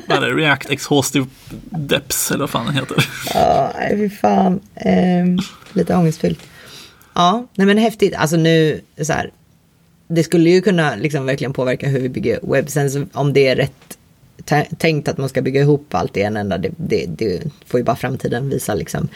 Vad 0.07 0.17
är 0.17 0.21
det? 0.21 0.33
React 0.33 0.69
exhaustive 0.69 1.27
depths 1.69 2.31
eller 2.31 2.39
vad 2.39 2.49
fan 2.49 2.65
den 2.65 2.75
heter. 2.75 3.09
Ja, 3.33 3.73
nej 3.79 3.97
fy 3.97 4.09
fan. 4.09 4.59
Ehm, 4.75 5.39
lite 5.73 5.95
ångestfyllt. 5.95 6.39
Ja, 7.13 7.47
nej 7.55 7.67
men 7.67 7.77
häftigt. 7.77 8.13
Alltså 8.15 8.37
nu, 8.37 8.81
så 9.01 9.13
här. 9.13 9.31
Det 10.07 10.23
skulle 10.23 10.49
ju 10.49 10.61
kunna 10.61 10.95
liksom 10.95 11.25
verkligen 11.25 11.53
påverka 11.53 11.87
hur 11.87 11.99
vi 11.99 12.09
bygger 12.09 12.39
webb. 12.43 12.69
Sen 12.69 12.91
så, 12.91 13.05
om 13.13 13.33
det 13.33 13.47
är 13.47 13.55
rätt 13.55 13.97
tänkt 14.77 15.07
att 15.07 15.17
man 15.17 15.29
ska 15.29 15.41
bygga 15.41 15.61
ihop 15.61 15.95
allt 15.95 16.17
i 16.17 16.21
en 16.21 16.37
enda, 16.37 16.57
det, 16.57 16.71
det, 16.77 17.05
det 17.05 17.43
får 17.65 17.79
ju 17.79 17.83
bara 17.83 17.95
framtiden 17.95 18.49
visa 18.49 18.73
liksom. 18.73 19.07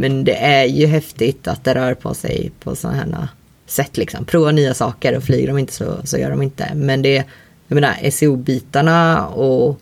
Men 0.00 0.24
det 0.24 0.36
är 0.36 0.64
ju 0.64 0.86
häftigt 0.86 1.48
att 1.48 1.64
det 1.64 1.74
rör 1.74 1.94
på 1.94 2.14
sig 2.14 2.52
på 2.60 2.76
sådana 2.76 2.98
här 2.98 3.28
sätt 3.66 3.96
liksom. 3.96 4.24
Prova 4.24 4.50
nya 4.50 4.74
saker 4.74 5.16
och 5.16 5.22
flyger 5.22 5.46
de 5.48 5.58
inte 5.58 5.72
så, 5.72 5.96
så 6.04 6.18
gör 6.18 6.30
de 6.30 6.42
inte. 6.42 6.74
Men 6.74 7.02
det, 7.02 7.24
jag 7.68 7.74
menar 7.74 8.10
SEO-bitarna 8.10 9.26
och 9.26 9.80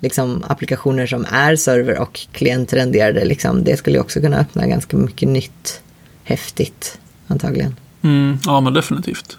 liksom 0.00 0.44
applikationer 0.48 1.06
som 1.06 1.26
är 1.30 1.56
server 1.56 1.98
och 1.98 2.20
klientrenderade, 2.32 3.24
liksom, 3.24 3.64
det 3.64 3.76
skulle 3.76 3.96
ju 3.96 4.00
också 4.00 4.20
kunna 4.20 4.38
öppna 4.38 4.66
ganska 4.66 4.96
mycket 4.96 5.28
nytt 5.28 5.82
häftigt 6.24 6.98
antagligen. 7.26 7.76
Mm, 8.02 8.38
ja, 8.44 8.60
men 8.60 8.74
definitivt. 8.74 9.38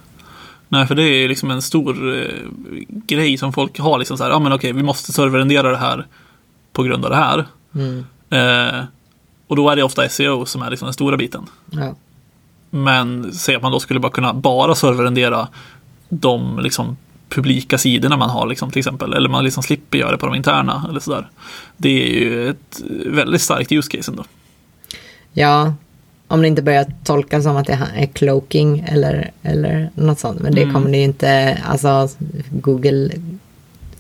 Nej, 0.71 0.87
för 0.87 0.95
det 0.95 1.03
är 1.03 1.27
liksom 1.27 1.51
en 1.51 1.61
stor 1.61 2.17
eh, 2.17 2.47
grej 2.87 3.37
som 3.37 3.53
folk 3.53 3.79
har. 3.79 3.99
Liksom 3.99 4.17
så 4.17 4.23
här, 4.23 4.31
ja 4.31 4.39
men 4.39 4.53
okej, 4.53 4.73
vi 4.73 4.83
måste 4.83 5.13
serverrendera 5.13 5.71
det 5.71 5.77
här 5.77 6.07
på 6.73 6.83
grund 6.83 7.05
av 7.05 7.11
det 7.11 7.17
här. 7.17 7.45
Mm. 7.75 8.05
Eh, 8.29 8.83
och 9.47 9.55
då 9.55 9.69
är 9.69 9.75
det 9.75 9.83
ofta 9.83 10.09
SEO 10.09 10.45
som 10.45 10.61
är 10.61 10.69
liksom 10.69 10.85
den 10.85 10.93
stora 10.93 11.17
biten. 11.17 11.45
Ja. 11.69 11.95
Men 12.69 13.33
säg 13.33 13.55
att 13.55 13.61
man 13.61 13.71
då 13.71 13.79
skulle 13.79 13.99
bara 13.99 14.11
kunna 14.11 14.33
bara 14.33 14.75
serverrendera 14.75 15.47
de 16.09 16.59
liksom 16.59 16.97
publika 17.29 17.77
sidorna 17.77 18.17
man 18.17 18.29
har 18.29 18.47
liksom, 18.47 18.71
till 18.71 18.79
exempel. 18.79 19.13
Eller 19.13 19.29
man 19.29 19.43
liksom 19.43 19.63
slipper 19.63 19.97
göra 19.97 20.11
det 20.11 20.17
på 20.17 20.25
de 20.25 20.35
interna 20.35 20.85
eller 20.89 20.99
sådär. 20.99 21.29
Det 21.77 22.03
är 22.03 22.19
ju 22.19 22.49
ett 22.49 22.81
väldigt 23.05 23.41
starkt 23.41 23.71
use 23.71 23.97
case 23.97 24.11
ändå. 24.11 24.23
ja, 25.33 25.73
om 26.31 26.41
det 26.41 26.47
inte 26.47 26.61
börjar 26.61 26.85
tolka 27.03 27.41
som 27.41 27.57
att 27.57 27.67
det 27.67 27.79
är 27.95 28.05
cloaking 28.05 28.85
eller, 28.87 29.31
eller 29.43 29.89
något 29.95 30.19
sånt. 30.19 30.39
Men 30.39 30.55
det 30.55 30.61
Mm. 30.61 30.73
kommer 30.73 30.91
det 30.91 30.97
ju 30.97 31.03
inte, 31.03 31.57
alltså 31.67 32.09
Google 32.49 33.09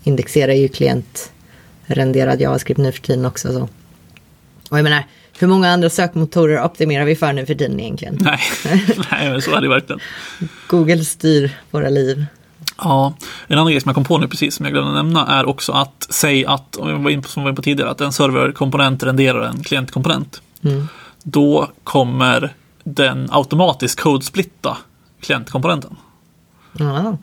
indexerar 0.03 0.53
ju 0.53 0.67
klientrenderad 0.67 2.41
JavaScript 2.41 2.77
nu 2.79 2.91
för 2.91 3.01
tiden 3.01 3.25
också. 3.25 3.53
Så. 3.53 3.69
Och 4.69 4.77
jag 4.77 4.83
menar, 4.83 5.05
hur 5.39 5.47
många 5.47 5.69
andra 5.71 5.89
sökmotorer 5.89 6.63
optimerar 6.65 7.05
vi 7.05 7.15
för 7.15 7.33
nu 7.33 7.45
för 7.45 7.55
tiden 7.55 7.79
egentligen? 7.79 8.17
Nej, 8.21 8.39
Nej 9.11 9.29
men 9.29 9.41
så 9.41 9.55
är 9.55 9.61
det 9.61 9.69
verkligen. 9.69 9.99
Google 10.67 11.05
styr 11.05 11.51
våra 11.71 11.89
liv. 11.89 12.25
Ja, 12.77 13.13
en 13.47 13.57
annan 13.57 13.71
grej 13.71 13.81
som 13.81 13.89
jag 13.89 13.95
kom 13.95 14.03
på 14.05 14.17
nu 14.17 14.27
precis 14.27 14.55
som 14.55 14.65
jag 14.65 14.73
glömde 14.73 14.93
nämna 14.93 15.27
är 15.39 15.45
också 15.45 15.71
att 15.71 16.07
säg 16.09 16.45
att, 16.45 16.75
som 16.75 16.87
vi 16.87 17.03
var 17.03 17.09
inne 17.09 17.53
på 17.53 17.61
tidigare, 17.61 17.89
att 17.91 18.01
en 18.01 18.13
serverkomponent 18.13 19.03
renderar 19.03 19.41
en 19.47 19.63
klientkomponent. 19.63 20.41
Mm. 20.63 20.87
Då 21.23 21.71
kommer 21.83 22.53
den 22.83 23.27
automatiskt 23.31 23.99
codesplitta 23.99 24.77
klientkomponenten. 25.21 25.95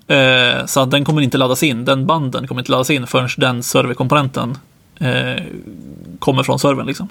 Eh, 0.06 0.66
så 0.66 0.80
att 0.80 0.90
den 0.90 1.04
kommer 1.04 1.22
inte 1.22 1.38
laddas 1.38 1.62
in, 1.62 1.84
den 1.84 2.06
banden 2.06 2.46
kommer 2.46 2.60
inte 2.60 2.70
laddas 2.70 2.90
in 2.90 3.06
förrän 3.06 3.28
den 3.36 3.62
serverkomponenten 3.62 4.58
eh, 4.98 5.42
kommer 6.18 6.42
från 6.42 6.58
servern. 6.58 6.86
Liksom. 6.86 7.08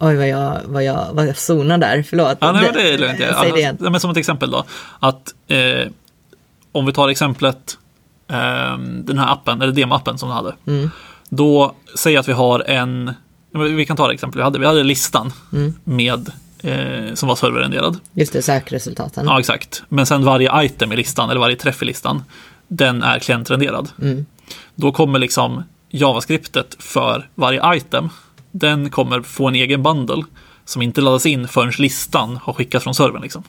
oj 0.00 0.16
vad 0.16 0.28
jag, 0.28 0.60
vad 0.66 0.84
jag, 0.84 1.06
vad 1.12 1.26
jag 1.26 1.36
zonar 1.36 1.78
där, 1.78 2.02
förlåt. 2.02 2.38
Ja, 2.40 2.52
nej, 2.52 2.62
men 2.62 2.74
det 2.74 2.94
är 2.94 2.98
lugnt. 2.98 3.18
Säg 3.40 3.52
det 3.52 3.58
igen. 3.58 3.78
ja, 3.80 3.90
men 3.90 4.00
som 4.00 4.10
ett 4.10 4.16
exempel 4.16 4.50
då. 4.50 4.64
Att 5.00 5.34
eh, 5.48 5.88
om 6.72 6.86
vi 6.86 6.92
tar 6.92 7.08
exemplet 7.08 7.78
eh, 8.28 8.78
den 8.78 9.18
här 9.18 9.32
appen, 9.32 9.62
eller 9.62 9.72
demoappen 9.72 10.18
som 10.18 10.28
du 10.28 10.34
hade. 10.34 10.54
Mm. 10.66 10.90
Då 11.28 11.74
säger 11.94 12.18
att 12.18 12.28
vi 12.28 12.32
har 12.32 12.60
en, 12.60 13.14
vi 13.52 13.86
kan 13.86 13.96
ta 13.96 14.06
det 14.08 14.14
exempel 14.14 14.38
vi 14.38 14.42
hade. 14.44 14.58
Vi 14.58 14.66
hade 14.66 14.82
listan 14.82 15.32
Mm. 15.52 15.74
med, 15.84 16.30
eh, 16.62 17.14
som 17.14 17.28
var 17.28 17.36
serverrenderad. 17.36 17.98
Just 18.12 18.32
det, 18.32 18.42
sökresultaten. 18.42 19.26
Ja, 19.26 19.40
exakt. 19.40 19.82
Men 19.88 20.06
sen 20.06 20.24
varje 20.24 20.64
item 20.64 20.92
i 20.92 20.96
listan, 20.96 21.30
eller 21.30 21.40
varje 21.40 21.56
träff 21.56 21.82
i 21.82 21.84
listan, 21.84 22.22
den 22.68 23.02
är 23.02 23.18
klientrenderad. 23.18 23.88
Mm. 24.02 24.26
Då 24.74 24.92
kommer 24.92 25.18
liksom 25.18 25.62
JavaScriptet 25.90 26.76
för 26.78 27.28
varje 27.34 27.76
item, 27.76 28.08
den 28.50 28.90
kommer 28.90 29.22
få 29.22 29.48
en 29.48 29.54
egen 29.54 29.82
bundle 29.82 30.22
som 30.64 30.82
inte 30.82 31.00
laddas 31.00 31.26
in 31.26 31.48
förrän 31.48 31.72
listan 31.78 32.36
har 32.42 32.52
skickats 32.52 32.84
från 32.84 32.94
servern. 32.94 33.22
Liksom. 33.22 33.42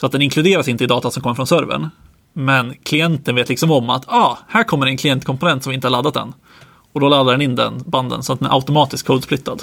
Så 0.00 0.06
att 0.06 0.12
den 0.12 0.22
inkluderas 0.22 0.68
inte 0.68 0.84
i 0.84 0.86
data 0.86 1.10
som 1.10 1.22
kommer 1.22 1.34
från 1.34 1.46
servern. 1.46 1.90
Men 2.32 2.74
klienten 2.82 3.34
vet 3.34 3.48
liksom 3.48 3.70
om 3.70 3.90
att 3.90 4.04
ah, 4.08 4.38
här 4.48 4.64
kommer 4.64 4.86
en 4.86 4.96
klientkomponent 4.96 5.62
som 5.62 5.70
vi 5.70 5.74
inte 5.74 5.86
har 5.86 5.90
laddat 5.92 6.16
än. 6.16 6.32
Och 6.98 7.02
då 7.02 7.08
laddar 7.08 7.32
den 7.32 7.42
in 7.42 7.56
den 7.56 7.82
banden 7.86 8.22
så 8.22 8.32
att 8.32 8.38
den 8.38 8.48
är 8.48 8.54
automatiskt 8.54 9.06
codesplittad. 9.06 9.62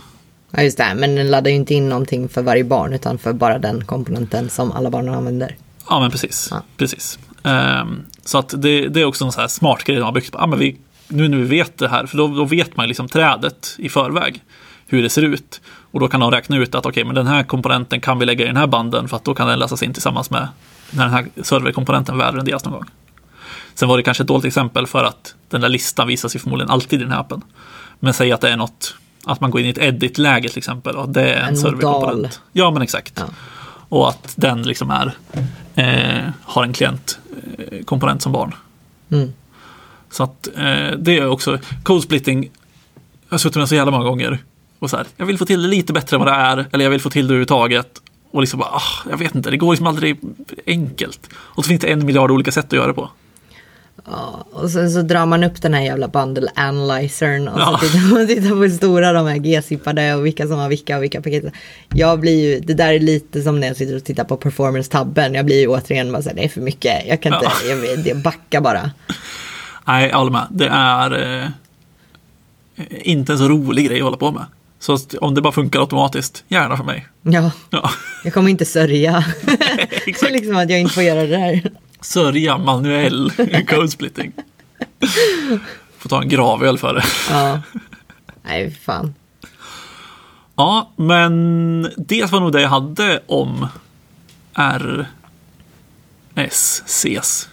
Ja, 0.52 0.62
just 0.62 0.78
det. 0.78 0.94
Men 0.96 1.16
den 1.16 1.32
laddar 1.32 1.52
ju 1.52 1.56
inte 1.56 1.74
in 1.74 1.90
någonting 1.90 2.30
för 2.30 2.42
varje 2.42 2.64
barn, 2.64 2.94
utan 2.94 3.18
för 3.18 3.34
bara 3.34 3.60
den 3.60 3.86
komponenten 3.86 4.50
som 4.50 4.72
alla 4.72 4.90
barn 4.90 5.10
använder. 5.10 5.56
Ja, 5.90 6.00
men 6.00 6.12
precis. 6.12 6.48
Ja. 6.52 6.62
precis. 6.78 7.20
Ehm, 7.44 8.04
så 8.26 8.38
att 8.38 8.62
det, 8.62 8.88
det 8.88 9.02
är 9.02 9.06
också 9.06 9.26
en 9.26 9.32
sån 9.32 9.42
här 9.42 9.48
smart 9.48 9.84
grej 9.84 9.98
de 9.98 10.04
har 10.04 10.12
byggt. 10.12 10.36
Ah, 10.36 10.48
men 10.48 10.60
vi, 10.60 10.78
nu 11.08 11.28
när 11.28 11.38
vi 11.38 11.44
vet 11.44 11.78
det 11.78 11.88
här, 11.88 12.06
för 12.06 12.18
då, 12.18 12.28
då 12.28 12.46
vet 12.46 12.78
man 12.78 12.88
liksom 12.88 13.08
trädet 13.08 13.76
i 13.78 13.90
förväg. 13.90 14.44
Hur 14.88 15.04
det 15.04 15.10
ser 15.10 15.22
ut. 15.22 15.62
Och 15.92 16.00
då 16.00 16.08
kan 16.08 16.20
de 16.20 16.32
räkna 16.32 16.58
ut 16.58 16.76
att 16.76 16.86
okej, 16.86 17.04
men 17.04 17.16
den 17.16 17.28
här 17.28 17.44
komponenten 17.44 18.02
kan 18.02 18.20
vi 18.20 18.26
lägga 18.26 18.44
i 18.46 18.48
den 18.48 18.58
här 18.58 18.68
banden 18.68 19.08
för 19.08 19.18
att 19.18 19.24
då 19.24 19.36
kan 19.36 19.48
den 19.48 19.60
läsas 19.60 19.84
in 19.84 19.94
tillsammans 19.94 20.30
med 20.30 20.48
när 20.92 21.04
den 21.04 21.14
här 21.14 21.28
serverkomponenten 21.44 22.18
väl 22.18 22.36
renderas 22.36 22.66
någon 22.66 22.74
gång. 22.74 22.86
Sen 23.76 23.90
var 23.90 23.98
det 23.98 24.04
kanske 24.04 24.24
ett 24.24 24.28
dåligt 24.28 24.46
exempel 24.46 24.88
för 24.88 25.04
att 25.04 25.36
den 25.50 25.62
där 25.62 25.70
listan 25.70 26.08
visas 26.08 26.36
ju 26.36 26.40
förmodligen 26.40 26.72
alltid 26.72 27.00
i 27.00 27.04
den 27.04 27.12
här 27.12 27.20
appen. 27.20 27.42
Men 28.00 28.14
säg 28.14 28.32
att 28.32 28.42
det 28.42 28.50
är 28.50 28.58
något, 28.58 28.96
att 29.26 29.42
man 29.42 29.52
går 29.52 29.62
in 29.62 29.68
i 29.68 29.70
ett 29.70 29.78
edit-läge 29.78 30.50
till 30.50 30.58
exempel 30.58 30.96
och 30.96 31.10
det 31.10 31.34
är 31.34 31.42
en, 31.42 31.50
En 31.50 31.58
serverkomponent. 31.58 32.42
Ja, 32.52 32.72
men 32.72 32.82
exakt. 32.82 33.14
Ja. 33.18 33.26
Och 33.90 34.10
att 34.10 34.34
den 34.36 34.64
liksom 34.64 34.92
är, 34.92 35.16
eh, 35.76 36.32
har 36.42 36.64
en 36.64 36.74
klientkomponent 36.74 38.22
som 38.22 38.32
barn. 38.32 38.56
Mm. 39.12 39.34
Så 40.12 40.24
att 40.24 40.48
eh, 40.48 40.92
det 40.98 41.18
är 41.18 41.28
också, 41.28 41.60
code 41.84 42.02
splitting, 42.02 42.44
jag 42.44 43.34
har 43.34 43.38
suttit 43.38 43.58
med 43.58 43.70
så 43.70 43.76
jävla 43.76 43.92
många 43.92 44.04
gånger. 44.04 44.40
Och 44.80 44.90
så 44.90 44.98
här, 44.98 45.06
jag 45.18 45.26
vill 45.26 45.38
få 45.38 45.46
till 45.46 45.62
det 45.62 45.68
lite 45.68 45.94
bättre 45.94 46.16
än 46.16 46.20
vad 46.20 46.34
det 46.34 46.36
är, 46.36 46.66
eller 46.72 46.86
jag 46.86 46.92
vill 46.92 47.02
få 47.02 47.10
till 47.10 47.28
det 47.28 47.32
överhuvudtaget. 47.32 48.02
Och 48.32 48.42
liksom 48.42 48.60
bara, 48.60 48.70
ah, 48.70 49.10
jag 49.10 49.18
vet 49.18 49.36
inte, 49.36 49.52
det 49.52 49.58
går 49.58 49.72
liksom 49.72 49.88
aldrig 49.88 50.20
enkelt. 50.66 51.30
Och 51.36 51.64
så 51.64 51.68
finns 51.68 51.82
det 51.82 51.88
en 51.88 52.06
miljard 52.06 52.32
olika 52.32 52.52
sätt 52.52 52.66
att 52.66 52.74
göra 52.74 52.88
det 52.88 52.94
på. 52.94 53.10
Ja, 54.08 54.46
och 54.52 54.70
sen 54.72 54.92
så 54.92 55.02
drar 55.02 55.26
man 55.26 55.44
upp 55.44 55.62
den 55.62 55.74
här 55.74 55.82
jävla 55.82 56.08
bundle 56.08 56.48
analyzern 56.56 57.48
och 57.48 57.60
Ja. 57.60 57.80
så 57.82 57.88
tittar 57.88 58.00
man 58.16 58.28
tittar 58.28 58.50
på 58.50 58.56
hur 58.56 58.70
stora 58.70 59.14
de 59.14 59.28
är 59.28 59.38
G-zippade 59.38 60.16
och 60.16 60.26
vilka 60.26 60.48
som 60.48 60.58
har 60.60 60.70
vilka 60.70 60.98
och 60.98 61.04
vilka 61.04 61.22
paket. 61.22 61.44
Jag 61.94 62.20
blir 62.20 62.44
ju, 62.44 62.60
det 62.60 62.74
där 62.74 62.94
är 62.94 63.00
lite 63.00 63.42
som 63.42 63.60
när 63.60 63.68
jag 63.68 63.78
sitter 63.78 63.96
och 63.96 64.04
tittar 64.04 64.24
på 64.24 64.38
performance-tabben. 64.38 65.34
Jag 65.34 65.46
blir 65.46 65.60
ju 65.60 65.68
återigen 65.68 66.12
bara 66.12 66.22
så 66.22 66.30
här, 66.30 66.36
det 66.36 66.44
är 66.44 66.50
för 66.50 66.62
mycket. 66.62 67.08
Jag 67.08 67.22
kan 67.22 67.34
inte, 67.34 67.46
Ja. 67.68 67.76
jag, 67.76 68.08
jag 68.08 68.18
backar 68.18 68.62
bara. 68.62 68.92
Nej, 69.86 70.10
jag 70.10 70.18
håller 70.18 70.32
med. 70.32 70.48
Det 70.50 70.68
är 70.72 71.42
eh, 71.44 71.50
inte 73.10 73.32
en 73.32 73.38
så 73.38 73.48
rolig 73.50 73.88
grej 73.88 73.98
att 73.98 74.04
hålla 74.04 74.18
på 74.18 74.32
med. 74.32 74.46
Så 74.80 74.98
om 75.22 75.36
det 75.36 75.42
bara 75.42 75.54
funkar 75.54 75.80
automatiskt, 75.80 76.44
gärna 76.48 76.78
för 76.78 76.84
mig. 76.84 77.08
Ja, 77.22 77.52
Ja. 77.70 77.90
jag 78.24 78.34
kommer 78.34 78.50
inte 78.50 78.66
sörja. 78.66 79.26
liksom 80.32 80.58
att 80.58 80.70
jag 80.70 80.80
inte 80.80 80.94
får 80.94 81.04
göra 81.04 81.22
det 81.22 81.28
där. 81.28 81.62
Sörja 82.06 82.58
manuell 82.58 83.32
code 83.68 83.88
splitting. 83.88 84.32
Får 85.98 86.10
ta 86.10 86.22
en 86.22 86.30
gravöl 86.30 86.78
för 86.78 86.94
det. 86.94 87.04
Ja. 87.30 87.62
Nej, 88.44 88.72
fan. 88.72 89.14
Ja, 90.56 90.92
men 90.96 91.82
det 91.98 92.32
var 92.32 92.40
nog 92.40 92.52
det 92.52 92.62
jag 92.62 92.70
hade 92.70 93.22
om 93.28 93.68
RSCs. 96.36 97.50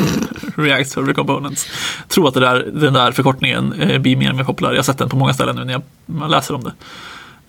React 0.56 0.90
Server 0.90 1.12
Components. 1.12 1.66
Tror 2.08 2.28
att 2.28 2.34
det 2.34 2.40
där, 2.40 2.70
den 2.72 2.92
där 2.92 3.12
förkortningen 3.12 3.72
eh, 3.72 3.98
blir 3.98 4.16
mer 4.16 4.30
och 4.30 4.36
mer 4.36 4.44
populär. 4.44 4.70
Jag 4.70 4.78
har 4.78 4.82
sett 4.82 4.98
den 4.98 5.08
på 5.08 5.16
många 5.16 5.34
ställen 5.34 5.56
nu 5.56 5.64
när 5.64 5.72
jag 5.72 5.82
man 6.06 6.30
läser 6.30 6.54
om 6.54 6.64
det. 6.64 6.72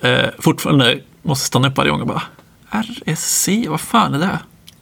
Eh, 0.10 0.30
fortfarande 0.40 1.00
måste 1.22 1.46
stanna 1.46 1.68
upp 1.68 1.78
varje 1.78 1.92
gång 1.92 2.02
och 2.02 2.08
bara 2.08 2.24
RSC, 2.70 3.50
vad 3.70 3.82
fan 3.82 4.14
är 4.14 4.20
det? 4.20 4.40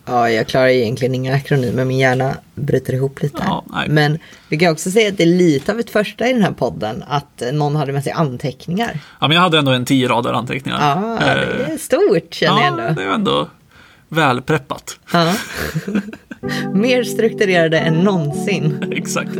Ja, 0.09 0.29
jag 0.29 0.47
klarar 0.47 0.67
egentligen 0.67 1.15
inga 1.15 1.35
akronymer, 1.35 1.85
min 1.85 1.97
hjärna 1.99 2.33
bryter 2.55 2.93
ihop 2.93 3.21
lite. 3.21 3.43
Ja. 3.47 3.65
Men 3.87 4.19
vi 4.49 4.57
kan 4.57 4.71
också 4.71 4.91
säga 4.91 5.09
att 5.09 5.17
det 5.17 5.23
är 5.23 5.27
lite 5.37 5.71
av 5.71 5.79
ett 5.79 5.89
första 5.89 6.27
i 6.29 6.33
den 6.33 6.43
här 6.43 6.51
podden, 6.51 7.03
att 7.07 7.43
någon 7.53 7.75
hade 7.75 7.91
med 7.93 8.03
sig 8.03 8.11
anteckningar. 8.13 8.99
Ja, 9.21 9.27
men 9.27 9.35
jag 9.35 9.41
hade 9.41 9.57
ändå 9.57 9.71
en 9.71 9.85
tio 9.85 10.07
rader 10.07 10.33
anteckningar. 10.33 10.79
Ja, 10.81 11.25
det 11.25 11.31
Eh, 11.65 11.73
är 11.73 11.77
stort 11.77 12.33
känner 12.33 12.61
jag 12.61 12.73
ja, 12.79 12.81
ändå. 12.87 13.01
det 13.01 13.07
är 13.07 13.13
ändå 13.13 13.47
välpreppat. 14.09 14.99
Ja. 15.13 15.33
Mer 16.73 17.03
strukturerade 17.03 17.79
än 17.79 17.93
någonsin. 17.93 18.85
Exakt. 18.91 19.39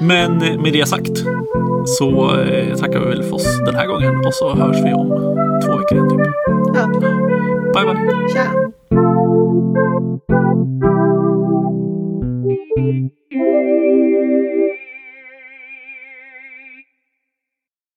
Men 0.00 0.38
med 0.38 0.72
det 0.72 0.88
sagt 0.88 1.18
så 1.98 2.40
eh, 2.40 2.76
tackar 2.76 3.00
vi 3.00 3.06
väl 3.06 3.22
för 3.22 3.34
oss 3.34 3.58
den 3.66 3.74
här 3.74 3.86
gången 3.86 4.26
och 4.26 4.34
så 4.34 4.54
hörs 4.54 4.76
vi 4.84 4.92
om 4.92 5.08
två 5.66 5.76
veckor 5.76 5.96
igen 5.98 6.08
typ. 6.10 6.34
Ja, 6.74 6.86
Bye 7.74 7.94
bye! 7.94 8.28
tja. 8.34 8.46
Thank 12.76 13.12
you. 13.30 14.41